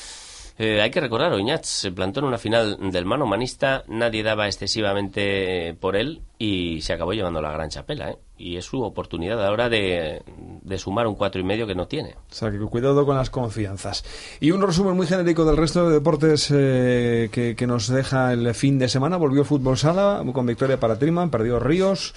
eh, 0.56 0.80
hay 0.80 0.90
que 0.90 1.00
recordar, 1.00 1.32
Oñats 1.32 1.68
se 1.68 1.90
plantó 1.90 2.20
en 2.20 2.26
una 2.26 2.38
final 2.38 2.78
del 2.92 3.04
mano 3.04 3.26
manista. 3.26 3.82
Nadie 3.88 4.22
daba 4.22 4.46
excesivamente 4.46 5.76
por 5.80 5.96
él 5.96 6.22
y 6.38 6.80
se 6.82 6.92
acabó 6.92 7.12
llevando 7.12 7.42
la 7.42 7.50
gran 7.50 7.70
chapela. 7.70 8.10
¿eh? 8.10 8.18
Y 8.38 8.56
es 8.56 8.64
su 8.64 8.80
oportunidad 8.82 9.44
ahora 9.44 9.68
de, 9.68 10.22
de 10.62 10.78
sumar 10.78 11.08
un 11.08 11.16
cuatro 11.16 11.40
y 11.40 11.44
medio 11.44 11.66
que 11.66 11.74
no 11.74 11.88
tiene. 11.88 12.14
O 12.30 12.34
sea, 12.34 12.52
que 12.52 12.58
cuidado 12.58 13.04
con 13.04 13.16
las 13.16 13.30
confianzas. 13.30 14.04
Y 14.38 14.52
un 14.52 14.62
resumen 14.62 14.94
muy 14.94 15.08
genérico 15.08 15.44
del 15.44 15.56
resto 15.56 15.88
de 15.88 15.94
deportes 15.94 16.48
eh, 16.54 17.30
que, 17.32 17.56
que 17.56 17.66
nos 17.66 17.88
deja 17.88 18.32
el 18.32 18.54
fin 18.54 18.78
de 18.78 18.88
semana. 18.88 19.16
Volvió 19.16 19.44
fútbol 19.44 19.76
sala 19.76 20.22
con 20.32 20.46
victoria 20.46 20.78
para 20.78 20.98
Triman, 20.98 21.30
perdió 21.30 21.58
Ríos, 21.58 22.14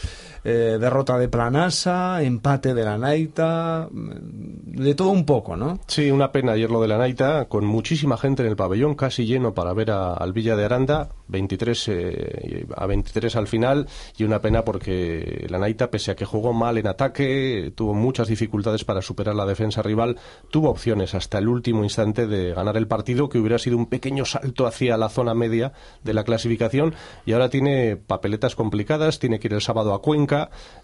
eh, 0.50 0.78
derrota 0.80 1.18
de 1.18 1.28
Planasa, 1.28 2.24
empate 2.24 2.74
de 2.74 2.86
la 2.86 2.98
Naita, 2.98 3.90
mm, 3.92 4.78
de 4.82 4.96
todo 4.96 5.10
un 5.10 5.26
poco, 5.26 5.58
¿no? 5.58 5.78
Sí, 5.88 6.10
una 6.10 6.32
pena 6.32 6.54
ayer 6.54 6.72
lo 6.72 6.82
de 6.82 6.88
la 6.88 6.98
Naita, 6.98 7.46
con 7.50 7.66
muchísima 7.66 8.16
gente 8.18 8.44
en 8.44 8.50
el 8.50 8.56
pabellón, 8.56 8.96
casi 8.96 9.26
lleno 9.26 9.54
para 9.54 9.74
ver 9.74 9.92
a- 9.92 10.14
al 10.14 10.32
Villa 10.32 10.56
de 10.56 10.64
Aranda, 10.64 11.10
23 11.28 11.90
eh, 11.90 12.66
a 12.78 12.86
23 12.86 13.36
al 13.36 13.48
final, 13.48 13.88
y 14.18 14.24
una 14.24 14.40
pena 14.40 14.64
porque 14.64 15.46
la 15.50 15.60
Naita, 15.60 15.92
pese 15.92 16.12
a 16.12 16.16
que 16.16 16.24
jugó 16.24 16.54
mal 16.54 16.78
en 16.78 16.88
ataque, 16.88 17.74
tuvo 17.76 17.94
muchas 17.94 18.30
dificultades 18.30 18.86
para 18.86 19.02
superar 19.02 19.36
la 19.36 19.46
defensa 19.46 19.82
rival, 19.82 20.18
tuvo 20.50 20.70
opciones 20.70 21.14
hasta 21.14 21.40
el 21.40 21.50
último 21.50 21.84
instante 21.84 22.26
de 22.26 22.54
ganar 22.54 22.78
el 22.78 22.88
partido, 22.88 23.28
que 23.28 23.38
hubiera 23.40 23.58
sido 23.60 23.76
un 23.76 23.88
pequeño 23.88 24.24
salto 24.24 24.66
hacia 24.66 24.96
la 24.96 25.10
zona 25.10 25.34
media 25.34 25.74
de 26.06 26.14
la 26.14 26.24
clasificación, 26.24 26.96
y 27.26 27.34
ahora 27.34 27.50
tiene 27.50 27.98
papeletas 27.98 28.56
complicadas, 28.56 29.20
tiene 29.20 29.40
que 29.40 29.48
ir 29.50 29.54
el 29.54 29.62
sábado 29.62 29.94
a 29.94 30.02
Cuenca, 30.02 30.37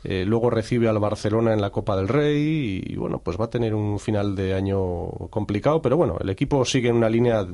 eh, 0.03 0.25
luego 0.25 0.49
recibe 0.49 0.87
al 0.89 0.99
Barcelona 0.99 1.53
en 1.53 1.61
la 1.61 1.69
Copa 1.69 1.95
del 1.95 2.07
Rey, 2.07 2.81
y, 2.85 2.95
bueno, 2.95 3.19
pues 3.23 3.39
va 3.39 3.45
a 3.45 3.49
tener 3.49 3.73
un 3.73 3.99
final 3.99 4.35
de 4.35 4.53
año 4.53 5.07
complicado, 5.29 5.81
pero 5.81 5.95
bueno, 5.97 6.17
el 6.19 6.29
equipo 6.29 6.65
sigue 6.65 6.89
en 6.89 6.95
una 6.95 7.09
línea 7.09 7.45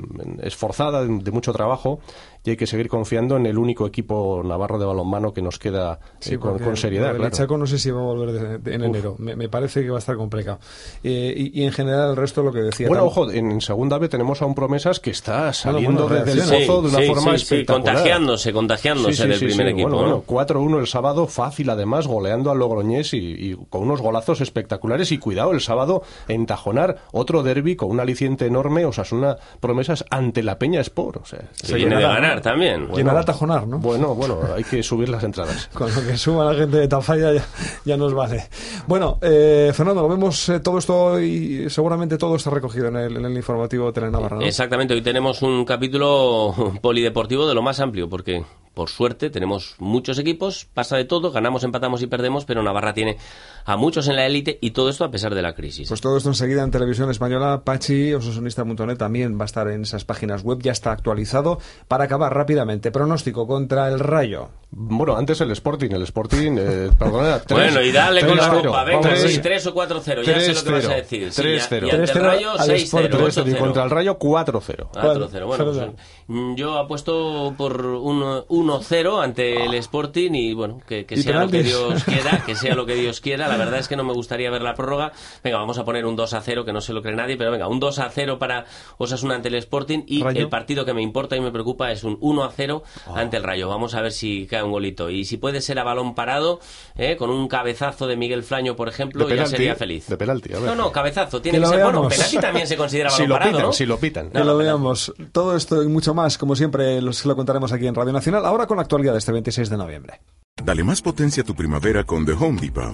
esforzada, 0.42 1.04
de, 1.06 1.20
de 1.20 1.32
mucho 1.32 1.52
trabajo, 1.54 2.00
y 2.44 2.52
hay 2.52 2.58
que 2.58 2.68
seguir 2.68 2.88
confiando 2.88 3.36
en 3.36 3.46
el 3.46 3.58
único 3.58 3.86
equipo 3.86 4.42
navarro 4.46 4.80
de 4.80 4.86
balonmano 4.86 5.34
que 5.34 5.42
nos 5.42 5.60
queda 5.60 6.00
eh, 6.26 6.38
con, 6.38 6.52
porque 6.52 6.64
con 6.64 6.78
seriedad. 6.78 7.14
claro. 7.16 7.30
Chaco 7.36 7.58
no 7.58 7.68
sé 7.68 7.78
si 7.78 7.92
va 7.92 8.00
a 8.00 8.04
volver 8.04 8.32
de- 8.32 8.58
de- 8.60 8.76
en 8.76 8.84
enero. 8.84 9.16
Me, 9.20 9.36
me 9.36 9.50
parece 9.50 9.84
que 9.84 9.90
va 9.90 9.98
a 9.98 10.00
estar 10.00 10.16
complicado. 10.16 10.60
Eh, 11.04 11.34
y, 11.36 11.62
y 11.62 11.66
en 11.66 11.72
general 11.74 12.12
el 12.12 12.16
resto 12.16 12.42
lo 12.42 12.52
que 12.54 12.62
decía. 12.62 12.88
Bueno, 12.88 13.04
tam- 13.04 13.08
ojo, 13.08 13.32
en, 13.32 13.52
en 13.52 13.62
segunda 13.62 13.98
B 13.98 14.08
tenemos 14.08 14.42
a 14.42 14.46
un 14.46 14.56
promesas 14.56 15.00
que 15.02 15.12
está 15.12 15.52
saliendo 15.52 16.08
bueno, 16.08 16.24
desde 16.24 16.42
el 16.60 16.66
pozo 16.66 16.82
de 16.84 16.88
una 16.90 17.00
Sí, 17.00 17.08
forma 17.08 17.22
sí, 17.22 17.46
sí, 17.46 17.56
espectacular. 17.56 17.84
contagiándose, 17.94 18.54
contagiándose 18.54 19.14
Sí, 19.16 19.22
sí, 19.24 19.28
del 19.28 19.38
sí, 19.40 19.46
primer 19.46 19.68
sí. 19.68 19.74
equipo. 19.74 19.90
Bueno, 19.90 20.08
¿no? 20.08 20.24
bueno, 20.26 20.48
4-1 20.48 20.80
el 20.80 20.88
sábado, 20.88 21.28
fácil 21.28 21.70
además, 21.70 21.89
goleando 22.08 22.52
al 22.52 22.60
Logroñés 22.60 23.14
y, 23.14 23.18
y 23.18 23.58
con 23.70 23.84
unos 23.84 24.02
golazos 24.02 24.42
espectaculares. 24.42 25.12
Y 25.12 25.18
cuidado, 25.18 25.52
el 25.52 25.62
sábado 25.62 26.04
en 26.28 26.46
Tajonar, 26.46 26.98
otro 27.12 27.44
derby 27.44 27.76
con 27.76 27.90
un 27.90 28.00
aliciente 28.00 28.46
enorme, 28.46 28.86
Osasuna 28.86 29.38
promesas 29.60 30.06
ante 30.10 30.44
la 30.44 30.58
Peña 30.60 30.82
Sport. 30.82 31.18
O 31.18 31.26
sea, 31.26 31.42
Se 31.54 31.76
viene 31.76 31.96
de 31.96 32.02
ganar 32.02 32.42
también. 32.42 32.88
Llenará 32.90 33.24
Tajonar, 33.24 33.68
¿no? 33.68 33.80
Bueno, 33.80 34.16
bueno, 34.16 34.40
hay 34.56 34.64
que 34.64 34.84
subir 34.84 35.10
las 35.10 35.24
entradas. 35.24 35.68
Con 35.74 35.94
lo 35.94 36.02
que 36.06 36.18
suma 36.18 36.46
la 36.46 36.54
gente 36.54 36.78
de 36.78 36.88
Tafalla 36.88 37.34
ya, 37.34 37.44
ya 37.86 37.98
nos 37.98 38.14
vale. 38.14 38.48
Bueno, 38.88 39.18
eh, 39.22 39.72
Fernando, 39.74 40.02
lo 40.02 40.10
vemos 40.10 40.50
eh, 40.50 40.60
todo 40.60 40.78
esto 40.78 41.20
y 41.20 41.70
seguramente 41.70 42.18
todo 42.18 42.36
está 42.36 42.50
recogido 42.50 42.88
en 42.88 42.96
el, 42.96 43.18
en 43.18 43.26
el 43.26 43.36
informativo 43.36 43.92
Telenavarra, 43.92 44.38
¿no? 44.38 44.42
Exactamente, 44.46 44.94
hoy 44.94 45.02
tenemos 45.02 45.42
un 45.42 45.66
capítulo 45.66 46.54
polideportivo 46.82 47.48
de 47.48 47.56
lo 47.56 47.62
más 47.62 47.80
amplio, 47.80 48.10
porque 48.10 48.44
por 48.80 48.90
suerte 48.90 49.30
tenemos 49.30 49.76
muchos 49.80 50.20
equipos, 50.20 50.66
pasa 50.74 50.96
de 50.96 51.04
todo, 51.04 51.34
ganamos, 51.34 51.66
empatamos 51.66 52.02
y 52.02 52.08
perdemos, 52.08 52.46
pero 52.46 52.64
Navarra 52.64 52.94
tiene 52.94 53.18
a 53.66 53.76
muchos 53.76 54.08
en 54.08 54.16
la 54.16 54.26
élite 54.26 54.58
y 54.62 54.72
todo 54.72 54.88
esto 54.88 55.04
a 55.04 55.12
pesar 55.12 55.36
de 55.36 55.42
la 55.42 55.54
crisis. 55.54 55.90
Pues 55.90 56.00
todo 56.00 56.16
esto 56.16 56.30
enseguida 56.30 56.64
en 56.64 56.72
televisión 56.72 57.12
española. 57.12 57.64
Pachi, 57.66 58.14
osasonista.net 58.14 58.96
también 58.96 59.38
va 59.38 59.44
a 59.44 59.48
estar 59.48 59.68
en 59.68 59.82
esas 59.82 60.06
páginas 60.06 60.44
web, 60.44 60.60
ya 60.62 60.72
está 60.72 60.94
actualizado. 60.94 61.60
Para 61.90 62.06
acabar 62.06 62.34
rápidamente, 62.34 62.90
pronóstico 62.90 63.46
contra 63.48 63.90
el 63.90 64.00
Rayo. 64.00 64.48
Bueno, 64.72 65.18
antes 65.18 65.42
el 65.42 65.50
Sporting, 65.52 65.90
el 65.94 66.04
Sporting, 66.04 66.56
eh, 66.60 66.90
perdona, 66.98 67.40
tres- 67.46 67.74
bueno, 67.74 67.82
y 67.82 67.92
dale 67.92 68.24
con 68.24 68.38
la 68.38 68.50
copa, 68.50 68.84
venga, 68.84 69.02
Vamos, 69.10 69.20
sí, 69.20 69.30
sí. 69.30 69.40
3 69.40 69.66
o 69.66 69.74
4-0, 69.74 70.22
ya 70.22 70.40
sé 70.40 70.54
lo 70.54 70.64
que 70.64 70.72
vas 70.72 70.86
a 70.86 70.94
decir. 70.96 71.32
Sí, 71.34 71.42
3-0. 71.42 71.86
y- 71.86 71.88
y 71.88 71.90
ante 71.90 72.04
el 72.04 72.10
3-0 72.18 72.22
Rayo, 72.22 72.52
al 72.52 72.72
Sport, 72.72 73.06
6-0, 73.06 73.18
3-0 73.18 73.48
y 73.48 73.52
8-0. 73.54 73.58
contra 73.58 73.84
el 73.84 73.90
Rayo 73.90 74.20
4-0. 74.20 74.90
4-0. 74.94 75.48
Bueno, 75.48 75.66
pues, 75.66 75.78
Fernando. 75.78 75.96
mm, 76.28 76.56
yo 76.56 76.78
apuesto 76.78 77.56
por 77.58 77.84
un 77.84 78.44
1-0 78.48 79.20
ante 79.24 79.66
el 79.66 79.74
Sporting 79.74 80.32
y 80.36 80.54
bueno, 80.54 80.80
que, 80.88 81.04
sea 81.18 81.46
lo 81.46 81.50
que. 81.50 81.64
Dios 81.64 82.04
quiera, 82.06 82.44
que 82.46 82.56
sea 82.56 82.76
lo 82.76 82.86
que 82.86 82.94
Dios 82.94 83.22
quiera. 83.22 83.48
La 83.48 83.58
verdad 83.58 83.80
es 83.80 83.88
que 83.88 83.96
no 83.96 84.04
me 84.04 84.14
gustaría 84.14 84.52
ver 84.52 84.62
la 84.62 84.76
prórroga. 84.76 85.12
Venga, 85.44 85.58
vamos 85.58 85.80
a 85.80 85.84
poner 85.84 86.06
un 86.06 86.16
2-0 86.16 86.64
que 86.64 86.74
no 86.74 86.82
se 86.82 86.94
lo 86.94 87.02
cree 87.02 87.16
nadie, 87.16 87.38
pero 87.38 87.50
venga, 87.50 87.68
un 87.68 87.82
2-0 87.82 88.38
para 88.38 88.66
Osasuna 89.00 89.34
ante 89.34 89.48
el 89.48 89.56
Sporting 89.56 90.04
y 90.06 90.22
Rayo. 90.22 90.42
el 90.42 90.50
partido 90.50 90.86
que 90.86 90.94
me 90.94 91.02
importa 91.02 91.36
y 91.36 91.42
me 91.42 91.52
preocupa 91.52 91.92
es 91.92 92.04
un 92.04 92.20
1-0 92.20 92.84
ante 93.16 93.38
el 93.38 93.44
Rayo. 93.44 93.68
Vamos 93.68 93.96
a 93.96 94.02
ver 94.02 94.12
si 94.12 94.46
cae 94.60 94.64
un 94.66 94.72
golito 94.72 95.10
y 95.10 95.26
si 95.26 95.38
puede 95.38 95.62
ser 95.62 95.80
a 95.80 95.84
balón 95.84 96.16
parado, 96.16 96.60
¿eh? 96.98 97.16
con 97.18 97.30
un 97.30 97.48
cabezazo 97.48 98.08
de 98.08 98.16
Miguel 98.18 98.44
Flaño, 98.44 98.76
por 98.76 98.90
ejemplo, 98.90 99.24
De 99.26 99.30
ya 99.32 99.36
penalti, 99.36 99.52
sería 99.56 99.76
feliz. 99.76 100.08
de 100.08 100.18
penalti, 100.18 100.54
a 100.54 100.60
ver. 100.60 100.70
No, 100.70 100.76
no, 100.76 100.92
cabezazo. 100.92 101.42
Tiene 101.42 101.60
Que 101.60 101.66
ser. 101.66 101.84
Bueno, 101.84 102.08
penalti 102.08 102.38
también 102.38 102.68
se 102.68 102.78
considera 102.78 103.10
Si 103.10 103.22
balón 103.24 103.30
lo 103.30 103.36
parado, 103.36 103.52
pitan, 103.52 103.66
¿no? 103.68 103.74
si 103.74 103.86
lo 103.86 103.98
pitan. 104.00 104.30
Que 104.32 104.44
lo 104.44 104.58
veamos. 104.58 105.14
Todo 105.32 105.56
esto 105.56 105.82
y 105.84 105.88
mucho 105.88 106.14
más, 106.14 106.38
como 106.38 106.56
siempre, 106.56 107.02
los- 107.02 107.26
lo 107.26 107.36
contaremos 107.36 107.72
aquí 107.72 107.88
en 107.88 107.96
Radio 107.96 108.14
Nacional. 108.14 108.46
Ahora 108.46 108.68
con 108.68 108.78
la 108.78 108.84
actualidad 108.84 109.14
de 109.14 109.20
este 109.20 109.32
26 109.32 109.70
de 109.70 109.78
noviembre. 109.78 110.22
Dale 110.64 110.84
más 110.84 111.02
potencia 111.02 111.44
a 111.44 111.46
tu 111.46 111.56
primavera 111.56 112.04
con 112.04 112.26
The 112.26 112.34
Home 112.34 112.60
Depot. 112.62 112.94